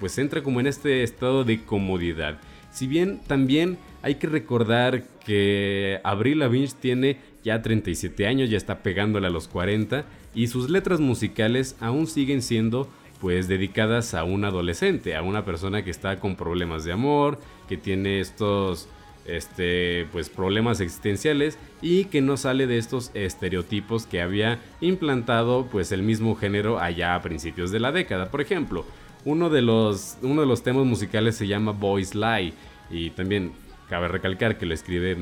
pues 0.00 0.16
entra 0.16 0.42
como 0.42 0.60
en 0.60 0.66
este 0.66 1.02
estado 1.02 1.44
de 1.44 1.62
comodidad. 1.62 2.38
Si 2.72 2.86
bien 2.86 3.20
también 3.26 3.76
hay 4.00 4.14
que 4.14 4.26
recordar 4.26 5.02
que 5.26 6.00
Avril 6.02 6.38
Lavigne 6.38 6.68
tiene 6.80 7.18
ya 7.44 7.60
37 7.60 8.26
años, 8.26 8.48
ya 8.48 8.56
está 8.56 8.82
pegándole 8.82 9.26
a 9.26 9.30
los 9.30 9.48
40 9.48 10.06
y 10.34 10.46
sus 10.46 10.70
letras 10.70 11.00
musicales 11.00 11.76
aún 11.80 12.06
siguen 12.06 12.40
siendo 12.40 12.88
pues 13.20 13.48
dedicadas 13.48 14.14
a 14.14 14.24
un 14.24 14.44
adolescente, 14.44 15.16
a 15.16 15.22
una 15.22 15.44
persona 15.44 15.82
que 15.82 15.90
está 15.90 16.20
con 16.20 16.36
problemas 16.36 16.84
de 16.84 16.92
amor, 16.92 17.38
que 17.68 17.76
tiene 17.76 18.20
estos 18.20 18.88
este 19.28 20.06
pues 20.10 20.30
problemas 20.30 20.80
existenciales 20.80 21.58
y 21.82 22.06
que 22.06 22.22
no 22.22 22.36
sale 22.36 22.66
de 22.66 22.78
estos 22.78 23.10
estereotipos 23.12 24.06
que 24.06 24.22
había 24.22 24.58
implantado 24.80 25.66
pues 25.70 25.92
el 25.92 26.02
mismo 26.02 26.34
género 26.34 26.80
allá 26.80 27.14
a 27.14 27.22
principios 27.22 27.70
de 27.70 27.80
la 27.80 27.92
década. 27.92 28.30
Por 28.30 28.40
ejemplo, 28.40 28.86
uno 29.24 29.50
de 29.50 29.62
los 29.62 30.16
uno 30.22 30.40
de 30.40 30.46
los 30.46 30.62
temas 30.62 30.86
musicales 30.86 31.36
se 31.36 31.46
llama 31.46 31.72
Boys 31.72 32.14
Lie 32.14 32.54
y 32.90 33.10
también 33.10 33.52
cabe 33.88 34.08
recalcar 34.08 34.58
que 34.58 34.66
lo 34.66 34.74
escribe 34.74 35.16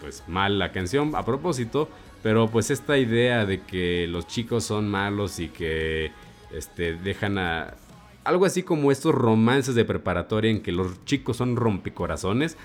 pues 0.00 0.24
mal 0.28 0.58
la 0.58 0.72
canción 0.72 1.14
a 1.14 1.24
propósito, 1.24 1.88
pero 2.22 2.48
pues 2.48 2.70
esta 2.70 2.98
idea 2.98 3.46
de 3.46 3.60
que 3.62 4.06
los 4.08 4.26
chicos 4.26 4.64
son 4.64 4.88
malos 4.88 5.38
y 5.38 5.48
que 5.48 6.12
este, 6.52 6.94
dejan 6.94 7.38
a... 7.38 7.74
Algo 8.22 8.44
así 8.44 8.62
como 8.62 8.92
estos 8.92 9.14
romances 9.14 9.74
de 9.74 9.84
preparatoria 9.84 10.50
en 10.50 10.60
que 10.60 10.72
los 10.72 11.04
chicos 11.04 11.38
son 11.38 11.56
rompecorazones. 11.56 12.56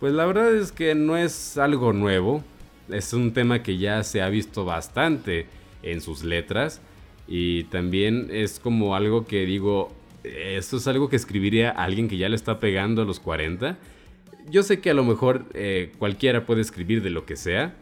Pues 0.00 0.12
la 0.12 0.26
verdad 0.26 0.54
es 0.54 0.72
que 0.72 0.94
no 0.94 1.16
es 1.16 1.56
algo 1.58 1.92
nuevo. 1.92 2.42
Es 2.88 3.12
un 3.12 3.32
tema 3.32 3.62
que 3.62 3.78
ya 3.78 4.02
se 4.02 4.20
ha 4.20 4.28
visto 4.28 4.64
bastante 4.64 5.46
en 5.82 6.00
sus 6.00 6.24
letras. 6.24 6.80
Y 7.28 7.64
también 7.64 8.28
es 8.30 8.58
como 8.58 8.96
algo 8.96 9.26
que 9.26 9.46
digo, 9.46 9.92
esto 10.24 10.76
es 10.76 10.86
algo 10.88 11.08
que 11.08 11.16
escribiría 11.16 11.70
alguien 11.70 12.08
que 12.08 12.16
ya 12.16 12.28
le 12.28 12.36
está 12.36 12.58
pegando 12.58 13.02
a 13.02 13.04
los 13.04 13.20
40. 13.20 13.78
Yo 14.50 14.62
sé 14.62 14.80
que 14.80 14.90
a 14.90 14.94
lo 14.94 15.04
mejor 15.04 15.46
eh, 15.54 15.92
cualquiera 15.98 16.46
puede 16.46 16.60
escribir 16.60 17.02
de 17.02 17.10
lo 17.10 17.26
que 17.26 17.36
sea, 17.36 17.74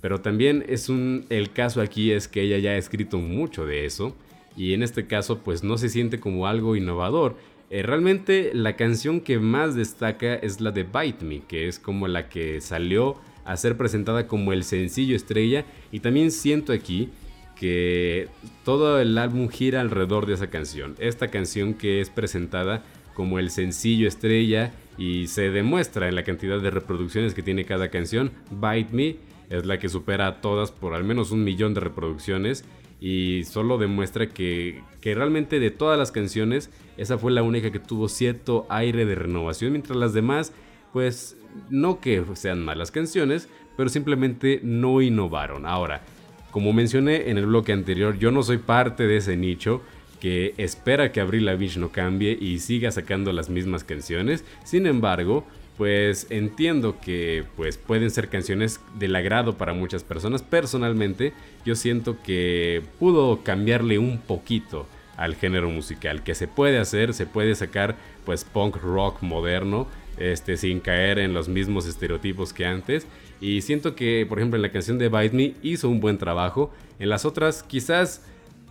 pero 0.00 0.20
también 0.20 0.64
es 0.68 0.88
un, 0.88 1.26
el 1.30 1.52
caso 1.52 1.80
aquí 1.80 2.12
es 2.12 2.28
que 2.28 2.42
ella 2.42 2.58
ya 2.58 2.70
ha 2.70 2.76
escrito 2.76 3.18
mucho 3.18 3.66
de 3.66 3.84
eso 3.84 4.14
y 4.56 4.72
en 4.74 4.82
este 4.82 5.06
caso 5.06 5.38
pues 5.38 5.62
no 5.62 5.78
se 5.78 5.88
siente 5.88 6.20
como 6.20 6.46
algo 6.46 6.76
innovador. 6.76 7.36
Eh, 7.68 7.82
realmente 7.82 8.52
la 8.54 8.76
canción 8.76 9.20
que 9.20 9.38
más 9.38 9.74
destaca 9.74 10.34
es 10.34 10.60
la 10.60 10.70
de 10.70 10.84
Bite 10.84 11.24
Me, 11.24 11.40
que 11.40 11.68
es 11.68 11.78
como 11.78 12.06
la 12.08 12.28
que 12.28 12.60
salió 12.60 13.16
a 13.44 13.56
ser 13.56 13.76
presentada 13.76 14.26
como 14.26 14.52
el 14.52 14.64
sencillo 14.64 15.16
estrella 15.16 15.64
y 15.90 16.00
también 16.00 16.30
siento 16.30 16.72
aquí 16.72 17.10
que 17.56 18.28
todo 18.64 19.00
el 19.00 19.16
álbum 19.18 19.48
gira 19.48 19.80
alrededor 19.80 20.26
de 20.26 20.34
esa 20.34 20.48
canción. 20.48 20.94
Esta 20.98 21.28
canción 21.28 21.74
que 21.74 22.00
es 22.00 22.10
presentada 22.10 22.84
como 23.14 23.38
el 23.38 23.50
sencillo 23.50 24.06
estrella 24.06 24.72
y 24.98 25.26
se 25.26 25.50
demuestra 25.50 26.08
en 26.08 26.14
la 26.14 26.24
cantidad 26.24 26.60
de 26.60 26.70
reproducciones 26.70 27.34
que 27.34 27.42
tiene 27.42 27.64
cada 27.64 27.88
canción. 27.88 28.30
Bite 28.50 28.94
Me 28.94 29.16
es 29.48 29.64
la 29.64 29.78
que 29.78 29.88
supera 29.88 30.26
a 30.26 30.40
todas 30.40 30.70
por 30.70 30.94
al 30.94 31.04
menos 31.04 31.30
un 31.30 31.44
millón 31.44 31.72
de 31.74 31.80
reproducciones 31.80 32.64
y 33.00 33.44
solo 33.44 33.78
demuestra 33.78 34.28
que, 34.28 34.82
realmente 35.02 35.60
de 35.60 35.70
todas 35.70 35.96
las 35.96 36.10
canciones 36.10 36.68
esa 36.96 37.16
fue 37.16 37.30
la 37.30 37.44
única 37.44 37.70
que 37.70 37.78
tuvo 37.78 38.08
cierto 38.08 38.66
aire 38.68 39.06
de 39.06 39.14
renovación, 39.14 39.72
mientras 39.72 39.96
las 39.96 40.12
demás 40.12 40.52
pues 40.92 41.36
no 41.70 42.00
que 42.00 42.24
sean 42.34 42.64
malas 42.64 42.90
canciones, 42.90 43.48
pero 43.76 43.88
simplemente 43.88 44.60
no 44.62 45.02
innovaron. 45.02 45.66
Ahora, 45.66 46.02
como 46.50 46.72
mencioné 46.72 47.30
en 47.30 47.38
el 47.38 47.46
bloque 47.46 47.72
anterior, 47.72 48.18
yo 48.18 48.30
no 48.30 48.42
soy 48.42 48.58
parte 48.58 49.06
de 49.06 49.18
ese 49.18 49.36
nicho 49.36 49.82
que 50.20 50.54
espera 50.56 51.12
que 51.12 51.20
Avril 51.20 51.44
Lavigne 51.44 51.80
no 51.80 51.92
cambie 51.92 52.36
y 52.40 52.58
siga 52.58 52.90
sacando 52.90 53.32
las 53.32 53.50
mismas 53.50 53.84
canciones. 53.84 54.44
Sin 54.64 54.86
embargo, 54.86 55.44
pues 55.76 56.26
entiendo 56.30 56.98
que 57.00 57.44
pues 57.56 57.76
pueden 57.76 58.10
ser 58.10 58.28
canciones 58.28 58.80
del 58.98 59.14
agrado 59.14 59.56
para 59.58 59.74
muchas 59.74 60.04
personas. 60.04 60.42
Personalmente, 60.42 61.32
yo 61.64 61.74
siento 61.74 62.16
que 62.22 62.82
pudo 62.98 63.42
cambiarle 63.42 63.98
un 63.98 64.18
poquito 64.18 64.86
al 65.16 65.34
género 65.34 65.70
musical, 65.70 66.22
que 66.22 66.34
se 66.34 66.48
puede 66.48 66.78
hacer, 66.78 67.14
se 67.14 67.26
puede 67.26 67.54
sacar 67.54 67.96
pues 68.24 68.44
punk 68.44 68.76
rock 68.76 69.22
moderno, 69.22 69.86
este 70.18 70.56
sin 70.56 70.80
caer 70.80 71.18
en 71.18 71.34
los 71.34 71.48
mismos 71.48 71.86
estereotipos 71.86 72.52
que 72.52 72.66
antes 72.66 73.06
y 73.40 73.60
siento 73.62 73.94
que 73.94 74.24
por 74.26 74.38
ejemplo 74.38 74.56
en 74.56 74.62
la 74.62 74.72
canción 74.72 74.98
de 74.98 75.08
Bite 75.08 75.36
Me 75.36 75.54
hizo 75.62 75.88
un 75.88 76.00
buen 76.00 76.18
trabajo, 76.18 76.72
en 76.98 77.08
las 77.08 77.24
otras 77.24 77.62
quizás 77.62 78.22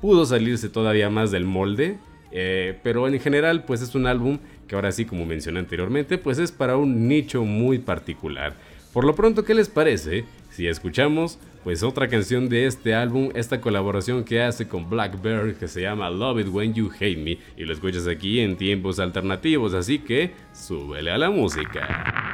pudo 0.02 0.26
salirse 0.26 0.70
todavía 0.70 1.10
más 1.10 1.32
del 1.32 1.46
molde, 1.46 1.98
eh, 2.32 2.80
pero 2.84 3.08
en 3.08 3.20
general 3.20 3.64
pues 3.64 3.82
es 3.82 3.96
un 3.96 4.08
álbum 4.08 4.40
que 4.68 4.76
ahora 4.76 4.92
sí, 4.92 5.06
como 5.06 5.26
mencioné 5.26 5.60
anteriormente, 5.60 6.18
pues 6.18 6.40
es 6.40 6.52
para 6.52 6.78
un 6.78 7.08
nicho 7.08 7.44
muy 7.44 7.80
particular. 7.80 8.56
Por 8.94 9.06
lo 9.06 9.16
pronto, 9.16 9.44
¿qué 9.44 9.54
les 9.54 9.70
parece 9.70 10.26
si 10.50 10.68
escuchamos 10.68 11.38
pues 11.66 11.82
otra 11.82 12.08
canción 12.08 12.48
de 12.48 12.68
este 12.68 12.94
álbum, 12.94 13.32
esta 13.34 13.60
colaboración 13.60 14.24
que 14.24 14.42
hace 14.44 14.68
con 14.68 14.88
Blackbird 14.88 15.58
que 15.58 15.68
se 15.68 15.82
llama 15.82 16.10
Love 16.12 16.42
It 16.42 16.48
When 16.50 16.74
You 16.76 16.92
Hate 16.94 17.18
Me 17.18 17.40
y 17.58 17.66
lo 17.66 17.74
escuchas 17.74 18.08
aquí 18.08 18.40
en 18.40 18.56
tiempos 18.56 19.00
alternativos, 19.00 19.74
así 19.74 20.00
que 20.00 20.32
súbele 20.54 21.10
a 21.10 21.18
la 21.18 21.32
música. 21.32 22.25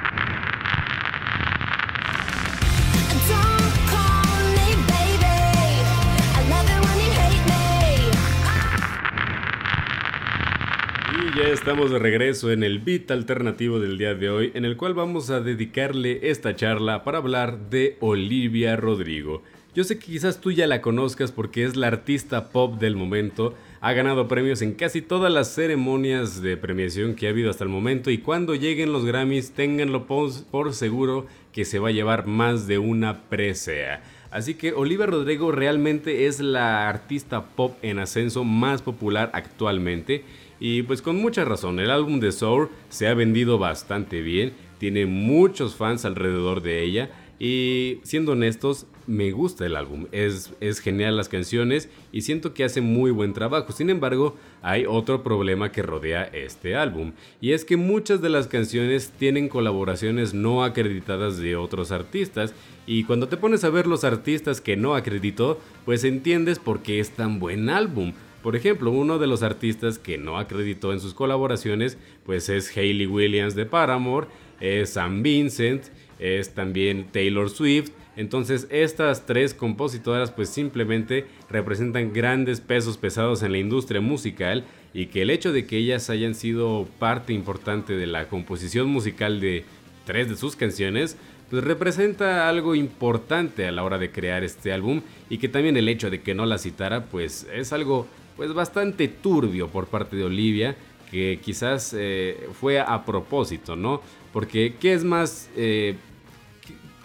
Estamos 11.61 11.91
de 11.91 11.99
regreso 11.99 12.51
en 12.51 12.63
el 12.63 12.79
beat 12.79 13.11
alternativo 13.11 13.79
del 13.79 13.99
día 13.99 14.15
de 14.15 14.31
hoy, 14.31 14.51
en 14.55 14.65
el 14.65 14.77
cual 14.77 14.95
vamos 14.95 15.29
a 15.29 15.41
dedicarle 15.41 16.31
esta 16.31 16.55
charla 16.55 17.03
para 17.03 17.19
hablar 17.19 17.69
de 17.69 17.97
Olivia 17.99 18.75
Rodrigo. 18.75 19.43
Yo 19.75 19.83
sé 19.83 19.99
que 19.99 20.07
quizás 20.07 20.41
tú 20.41 20.51
ya 20.51 20.65
la 20.65 20.81
conozcas 20.81 21.31
porque 21.31 21.63
es 21.63 21.75
la 21.75 21.85
artista 21.85 22.49
pop 22.49 22.79
del 22.79 22.95
momento, 22.95 23.53
ha 23.79 23.93
ganado 23.93 24.27
premios 24.27 24.63
en 24.63 24.73
casi 24.73 25.03
todas 25.03 25.31
las 25.31 25.53
ceremonias 25.53 26.41
de 26.41 26.57
premiación 26.57 27.13
que 27.13 27.27
ha 27.27 27.29
habido 27.29 27.51
hasta 27.51 27.63
el 27.63 27.69
momento 27.69 28.09
y 28.09 28.17
cuando 28.17 28.55
lleguen 28.55 28.91
los 28.91 29.05
Grammys 29.05 29.51
ténganlo 29.51 30.07
por 30.07 30.73
seguro 30.73 31.27
que 31.53 31.63
se 31.63 31.77
va 31.77 31.89
a 31.89 31.93
llevar 31.93 32.25
más 32.25 32.65
de 32.65 32.79
una 32.79 33.21
presea. 33.29 34.01
Así 34.31 34.55
que 34.55 34.73
Olivia 34.73 35.05
Rodrigo 35.05 35.51
realmente 35.51 36.25
es 36.25 36.39
la 36.39 36.89
artista 36.89 37.45
pop 37.45 37.77
en 37.83 37.99
ascenso 37.99 38.45
más 38.45 38.81
popular 38.81 39.29
actualmente 39.33 40.23
y 40.61 40.83
pues 40.83 41.01
con 41.01 41.17
mucha 41.17 41.43
razón, 41.43 41.79
el 41.79 41.89
álbum 41.89 42.19
de 42.19 42.31
Soul 42.31 42.69
se 42.89 43.07
ha 43.07 43.15
vendido 43.15 43.57
bastante 43.57 44.21
bien, 44.21 44.53
tiene 44.77 45.07
muchos 45.07 45.75
fans 45.75 46.05
alrededor 46.05 46.61
de 46.61 46.83
ella 46.83 47.09
y 47.39 47.99
siendo 48.03 48.33
honestos, 48.33 48.85
me 49.07 49.31
gusta 49.31 49.65
el 49.65 49.75
álbum, 49.75 50.05
es, 50.11 50.53
es 50.59 50.79
genial 50.79 51.17
las 51.17 51.29
canciones 51.29 51.89
y 52.11 52.21
siento 52.21 52.53
que 52.53 52.63
hace 52.63 52.79
muy 52.79 53.09
buen 53.09 53.33
trabajo. 53.33 53.71
Sin 53.71 53.89
embargo, 53.89 54.37
hay 54.61 54.85
otro 54.87 55.23
problema 55.23 55.71
que 55.71 55.81
rodea 55.81 56.25
este 56.25 56.75
álbum 56.75 57.13
y 57.41 57.53
es 57.53 57.65
que 57.65 57.77
muchas 57.77 58.21
de 58.21 58.29
las 58.29 58.45
canciones 58.45 59.11
tienen 59.17 59.49
colaboraciones 59.49 60.35
no 60.35 60.63
acreditadas 60.63 61.39
de 61.39 61.55
otros 61.55 61.91
artistas 61.91 62.53
y 62.85 63.05
cuando 63.05 63.27
te 63.27 63.37
pones 63.37 63.63
a 63.63 63.71
ver 63.71 63.87
los 63.87 64.03
artistas 64.03 64.61
que 64.61 64.77
no 64.77 64.93
acreditó, 64.93 65.59
pues 65.85 66.03
entiendes 66.03 66.59
por 66.59 66.83
qué 66.83 66.99
es 66.99 67.09
tan 67.09 67.39
buen 67.39 67.67
álbum. 67.69 68.13
Por 68.41 68.55
ejemplo, 68.55 68.91
uno 68.91 69.19
de 69.19 69.27
los 69.27 69.43
artistas 69.43 69.99
que 69.99 70.17
no 70.17 70.37
acreditó 70.37 70.93
en 70.93 70.99
sus 70.99 71.13
colaboraciones, 71.13 71.97
pues 72.25 72.49
es 72.49 72.75
Hayley 72.75 73.05
Williams 73.05 73.55
de 73.55 73.65
Paramore, 73.65 74.27
es 74.59 74.91
Sam 74.91 75.21
Vincent, 75.21 75.85
es 76.19 76.53
también 76.53 77.07
Taylor 77.11 77.49
Swift. 77.49 77.91
Entonces 78.15 78.67
estas 78.69 79.25
tres 79.25 79.53
compositoras 79.53 80.31
pues 80.31 80.49
simplemente 80.49 81.25
representan 81.49 82.13
grandes 82.13 82.59
pesos 82.59 82.97
pesados 82.97 83.41
en 83.41 83.51
la 83.51 83.57
industria 83.57 84.01
musical 84.01 84.65
y 84.93 85.05
que 85.07 85.21
el 85.21 85.29
hecho 85.29 85.53
de 85.53 85.65
que 85.65 85.77
ellas 85.77 86.09
hayan 86.09 86.35
sido 86.35 86.87
parte 86.99 87.31
importante 87.31 87.93
de 87.93 88.07
la 88.07 88.27
composición 88.27 88.87
musical 88.87 89.39
de 89.39 89.63
tres 90.05 90.29
de 90.29 90.35
sus 90.35 90.57
canciones 90.57 91.15
pues 91.49 91.63
representa 91.63 92.49
algo 92.49 92.75
importante 92.75 93.65
a 93.65 93.71
la 93.71 93.83
hora 93.83 93.97
de 93.97 94.11
crear 94.11 94.43
este 94.43 94.73
álbum 94.73 95.01
y 95.29 95.37
que 95.37 95.49
también 95.49 95.77
el 95.77 95.87
hecho 95.87 96.09
de 96.09 96.21
que 96.21 96.33
no 96.33 96.45
la 96.45 96.57
citara 96.57 97.05
pues 97.05 97.47
es 97.53 97.71
algo 97.71 98.07
pues 98.41 98.55
bastante 98.55 99.07
turbio 99.07 99.67
por 99.67 99.85
parte 99.85 100.15
de 100.15 100.23
Olivia, 100.23 100.75
que 101.11 101.39
quizás 101.43 101.95
eh, 101.95 102.49
fue 102.59 102.79
a 102.79 103.05
propósito, 103.05 103.75
¿no? 103.75 104.01
Porque, 104.33 104.77
¿qué 104.79 104.93
es 104.93 105.03
más? 105.03 105.47
Eh, 105.55 105.95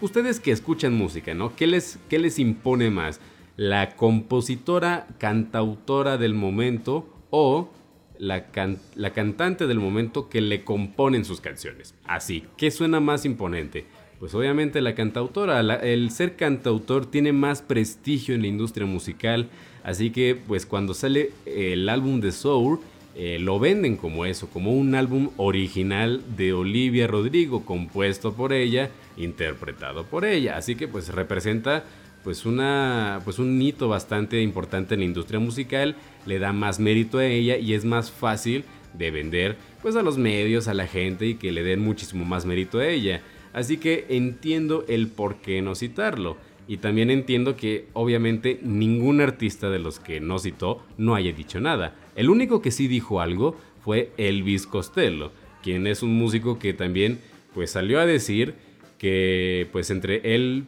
ustedes 0.01 0.39
que 0.39 0.49
escuchan 0.49 0.95
música, 0.95 1.35
¿no? 1.35 1.55
¿Qué 1.55 1.67
les, 1.67 1.99
qué 2.09 2.17
les 2.17 2.39
impone 2.39 2.89
más? 2.89 3.21
¿La 3.55 3.95
compositora, 3.95 5.05
cantautora 5.19 6.17
del 6.17 6.33
momento 6.33 7.07
o 7.29 7.69
la, 8.17 8.47
la, 8.95 9.13
cantante 9.13 9.67
del 9.67 9.79
momento 9.79 10.29
que 10.29 10.41
le 10.41 10.63
componen 10.63 11.23
sus 11.23 11.39
canciones? 11.39 11.93
Así, 12.03 12.45
¿qué 12.57 12.71
suena 12.71 12.99
más 12.99 13.25
imponente? 13.25 13.85
Pues 14.19 14.33
obviamente 14.33 14.81
la 14.81 14.95
cantautora, 14.95 15.59
el 15.59 16.09
ser 16.11 16.35
cantautor 16.35 17.05
tiene 17.05 17.33
más 17.33 17.61
prestigio 17.61 18.33
en 18.33 18.41
la 18.41 18.47
industria 18.47 18.87
musical, 18.87 19.49
Así 19.87 20.09
que 20.09 20.35
pues 20.35 20.65
cuando 20.65 20.93
sale 20.93 21.31
el 21.45 21.87
álbum 21.87 22.19
de 22.19 22.33
Soul, 22.33 22.81
eh, 23.15 23.37
lo 23.39 23.57
venden 23.57 23.95
como 23.95 24.25
eso, 24.25 24.49
como 24.49 24.73
un 24.73 24.95
álbum 24.95 25.29
original 25.37 26.21
de 26.35 26.51
Olivia 26.51 27.07
Rodrigo, 27.07 27.63
compuesto 27.63 28.33
por 28.33 28.51
ella, 28.51 28.89
interpretado 29.15 30.03
por 30.03 30.25
ella. 30.25 30.57
Así 30.57 30.75
que 30.75 30.89
pues 30.89 31.07
representa 31.07 31.85
pues 32.25 32.45
una 32.45 33.21
pues 33.23 33.39
un 33.39 33.61
hito 33.61 33.87
bastante 33.87 34.41
importante 34.41 34.95
en 34.95 34.99
la 34.99 35.05
industria 35.05 35.39
musical, 35.39 35.95
le 36.25 36.37
da 36.37 36.51
más 36.51 36.81
mérito 36.81 37.19
a 37.19 37.25
ella 37.25 37.55
y 37.55 37.73
es 37.73 37.85
más 37.85 38.11
fácil 38.11 38.65
de 38.93 39.09
vender 39.09 39.55
pues 39.81 39.95
a 39.95 40.01
los 40.03 40.17
medios, 40.17 40.67
a 40.67 40.73
la 40.73 40.87
gente 40.87 41.27
y 41.27 41.35
que 41.35 41.53
le 41.53 41.63
den 41.63 41.79
muchísimo 41.79 42.25
más 42.25 42.45
mérito 42.45 42.79
a 42.79 42.87
ella. 42.89 43.21
Así 43.53 43.77
que 43.77 44.05
entiendo 44.09 44.85
el 44.87 45.07
por 45.07 45.37
qué 45.37 45.61
no 45.61 45.75
citarlo. 45.75 46.37
Y 46.67 46.77
también 46.77 47.09
entiendo 47.09 47.55
que 47.55 47.87
obviamente 47.93 48.59
ningún 48.61 49.21
artista 49.21 49.69
de 49.69 49.79
los 49.79 49.99
que 49.99 50.19
no 50.19 50.37
citó 50.37 50.83
no 50.97 51.15
haya 51.15 51.31
dicho 51.31 51.61
nada. 51.61 51.95
El 52.15 52.29
único 52.29 52.61
que 52.61 52.71
sí 52.71 52.87
dijo 52.87 53.21
algo 53.21 53.55
fue 53.83 54.11
Elvis 54.17 54.67
Costello, 54.67 55.31
quien 55.63 55.87
es 55.87 56.03
un 56.03 56.13
músico 56.13 56.59
que 56.59 56.73
también 56.73 57.19
pues 57.53 57.71
salió 57.71 57.99
a 57.99 58.05
decir 58.05 58.55
que 58.97 59.69
pues 59.71 59.89
entre 59.91 60.35
él 60.35 60.65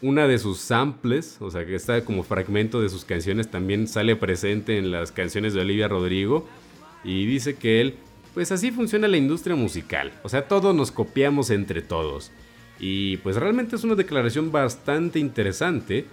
una 0.00 0.26
de 0.26 0.38
sus 0.38 0.58
samples, 0.58 1.36
o 1.40 1.50
sea 1.50 1.64
que 1.64 1.74
está 1.74 2.04
como 2.04 2.24
fragmento 2.24 2.80
de 2.80 2.88
sus 2.88 3.04
canciones 3.04 3.50
también 3.50 3.86
sale 3.86 4.16
presente 4.16 4.78
en 4.78 4.90
las 4.90 5.12
canciones 5.12 5.54
de 5.54 5.60
Olivia 5.60 5.86
Rodrigo 5.86 6.48
y 7.04 7.26
dice 7.26 7.54
que 7.54 7.80
él 7.80 7.94
pues 8.34 8.52
así 8.52 8.70
funciona 8.70 9.08
la 9.08 9.16
industria 9.16 9.56
musical, 9.56 10.12
o 10.22 10.28
sea 10.28 10.48
todos 10.48 10.74
nos 10.74 10.90
copiamos 10.90 11.50
entre 11.50 11.82
todos. 11.82 12.30
Y 12.78 13.18
pues 13.18 13.36
realmente 13.36 13.76
es 13.76 13.84
una 13.84 13.94
declaración 13.94 14.50
bastante 14.50 15.18
interesante 15.18 16.06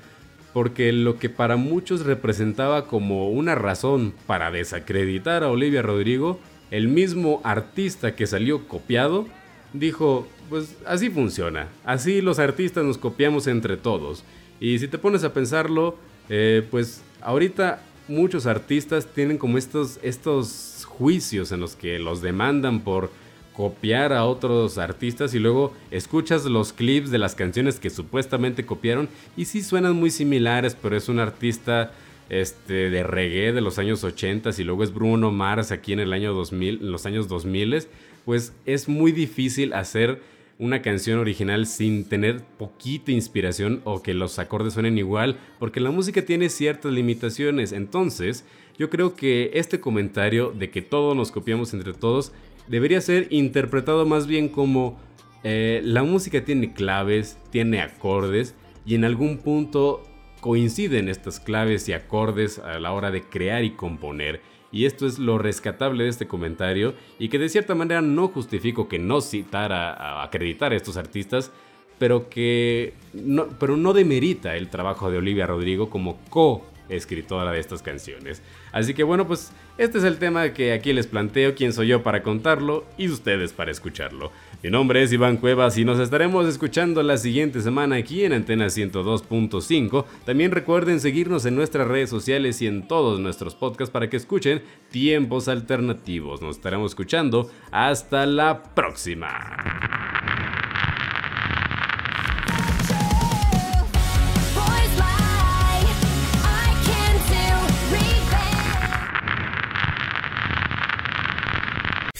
porque 0.53 0.91
lo 0.91 1.17
que 1.17 1.29
para 1.29 1.55
muchos 1.55 2.05
representaba 2.05 2.87
como 2.87 3.29
una 3.29 3.55
razón 3.55 4.13
para 4.27 4.51
desacreditar 4.51 5.43
a 5.43 5.49
Olivia 5.49 5.81
Rodrigo, 5.81 6.39
el 6.71 6.87
mismo 6.87 7.41
artista 7.43 8.15
que 8.15 8.27
salió 8.27 8.67
copiado, 8.67 9.27
dijo, 9.73 10.27
pues 10.49 10.75
así 10.85 11.09
funciona, 11.09 11.67
así 11.85 12.21
los 12.21 12.39
artistas 12.39 12.83
nos 12.83 12.97
copiamos 12.97 13.47
entre 13.47 13.77
todos. 13.77 14.23
Y 14.59 14.79
si 14.79 14.87
te 14.87 14.97
pones 14.97 15.23
a 15.23 15.33
pensarlo, 15.33 15.97
eh, 16.29 16.65
pues 16.69 17.01
ahorita 17.21 17.81
muchos 18.09 18.45
artistas 18.45 19.07
tienen 19.07 19.37
como 19.37 19.57
estos, 19.57 19.99
estos 20.03 20.85
juicios 20.87 21.51
en 21.51 21.59
los 21.59 21.75
que 21.75 21.99
los 21.99 22.21
demandan 22.21 22.81
por 22.81 23.11
copiar 23.55 24.13
a 24.13 24.25
otros 24.25 24.77
artistas 24.77 25.33
y 25.33 25.39
luego 25.39 25.73
escuchas 25.91 26.45
los 26.45 26.71
clips 26.71 27.11
de 27.11 27.17
las 27.17 27.35
canciones 27.35 27.79
que 27.79 27.89
supuestamente 27.89 28.65
copiaron 28.65 29.09
y 29.35 29.45
sí 29.45 29.61
suenan 29.61 29.95
muy 29.95 30.11
similares, 30.11 30.77
pero 30.81 30.95
es 30.95 31.09
un 31.09 31.19
artista 31.19 31.91
este, 32.29 32.89
de 32.89 33.03
reggae 33.03 33.51
de 33.51 33.59
los 33.59 33.77
años 33.79 34.03
80 34.03 34.51
y 34.57 34.63
luego 34.63 34.83
es 34.83 34.93
Bruno 34.93 35.31
Mars 35.31 35.71
aquí 35.71 35.93
en 35.93 35.99
el 35.99 36.13
año 36.13 36.33
2000, 36.33 36.79
en 36.81 36.91
los 36.91 37.05
años 37.05 37.27
2000, 37.27 37.87
pues 38.23 38.53
es 38.65 38.87
muy 38.87 39.11
difícil 39.11 39.73
hacer 39.73 40.21
una 40.59 40.81
canción 40.81 41.19
original 41.19 41.65
sin 41.65 42.03
tener 42.03 42.43
poquita 42.43 43.11
inspiración 43.11 43.81
o 43.85 44.03
que 44.03 44.13
los 44.13 44.37
acordes 44.39 44.73
suenen 44.73 44.97
igual, 44.97 45.39
porque 45.57 45.79
la 45.79 45.89
música 45.89 46.25
tiene 46.25 46.49
ciertas 46.49 46.91
limitaciones. 46.91 47.71
Entonces, 47.71 48.45
yo 48.77 48.89
creo 48.89 49.15
que 49.15 49.51
este 49.53 49.79
comentario 49.79 50.51
de 50.51 50.69
que 50.69 50.81
todos 50.81 51.15
nos 51.15 51.31
copiamos 51.31 51.73
entre 51.73 51.93
todos 51.93 52.33
debería 52.67 52.99
ser 52.99 53.27
interpretado 53.29 54.05
más 54.05 54.27
bien 54.27 54.49
como 54.49 54.99
eh, 55.43 55.81
la 55.83 56.03
música 56.03 56.43
tiene 56.43 56.73
claves, 56.73 57.37
tiene 57.51 57.81
acordes 57.81 58.53
y 58.85 58.95
en 58.95 59.05
algún 59.05 59.37
punto 59.37 60.03
coinciden 60.41 61.07
estas 61.07 61.39
claves 61.39 61.87
y 61.87 61.93
acordes 61.93 62.59
a 62.59 62.79
la 62.79 62.91
hora 62.91 63.11
de 63.11 63.23
crear 63.23 63.63
y 63.63 63.71
componer. 63.71 64.41
Y 64.71 64.85
esto 64.85 65.07
es 65.07 65.19
lo 65.19 65.37
rescatable 65.37 66.03
de 66.03 66.09
este 66.09 66.27
comentario 66.27 66.93
y 67.17 67.29
que 67.29 67.39
de 67.39 67.49
cierta 67.49 67.75
manera 67.75 68.01
no 68.01 68.27
justifico 68.27 68.87
que 68.87 68.99
no 68.99 69.21
citara 69.21 69.93
a 69.93 70.23
acreditar 70.23 70.73
a 70.73 70.75
estos 70.75 70.97
artistas, 70.97 71.51
pero 71.97 72.29
que 72.29 72.93
no, 73.13 73.47
pero 73.59 73.77
no 73.77 73.93
demerita 73.93 74.55
el 74.55 74.69
trabajo 74.69 75.09
de 75.09 75.17
Olivia 75.17 75.47
Rodrigo 75.47 75.89
como 75.89 76.19
co 76.29 76.65
escritora 76.89 77.51
de 77.51 77.59
estas 77.59 77.81
canciones. 77.81 78.41
Así 78.71 78.93
que 78.93 79.03
bueno, 79.03 79.27
pues 79.27 79.51
este 79.77 79.97
es 79.99 80.03
el 80.03 80.17
tema 80.17 80.53
que 80.53 80.73
aquí 80.73 80.91
les 80.93 81.07
planteo, 81.07 81.55
quién 81.55 81.73
soy 81.73 81.87
yo 81.87 82.03
para 82.03 82.23
contarlo 82.23 82.85
y 82.97 83.09
ustedes 83.09 83.53
para 83.53 83.71
escucharlo. 83.71 84.31
Mi 84.61 84.69
nombre 84.69 85.01
es 85.01 85.13
Iván 85.13 85.37
Cuevas 85.37 85.77
y 85.77 85.85
nos 85.85 85.99
estaremos 85.99 86.45
escuchando 86.47 87.01
la 87.01 87.17
siguiente 87.17 87.61
semana 87.61 87.95
aquí 87.95 88.25
en 88.25 88.33
Antena 88.33 88.65
102.5. 88.65 90.05
También 90.25 90.51
recuerden 90.51 90.99
seguirnos 90.99 91.45
en 91.45 91.55
nuestras 91.55 91.87
redes 91.87 92.09
sociales 92.09 92.61
y 92.61 92.67
en 92.67 92.87
todos 92.87 93.19
nuestros 93.19 93.55
podcasts 93.55 93.91
para 93.91 94.09
que 94.09 94.17
escuchen 94.17 94.61
tiempos 94.91 95.47
alternativos. 95.47 96.41
Nos 96.41 96.57
estaremos 96.57 96.91
escuchando. 96.91 97.49
Hasta 97.71 98.25
la 98.25 98.63
próxima. 98.63 100.18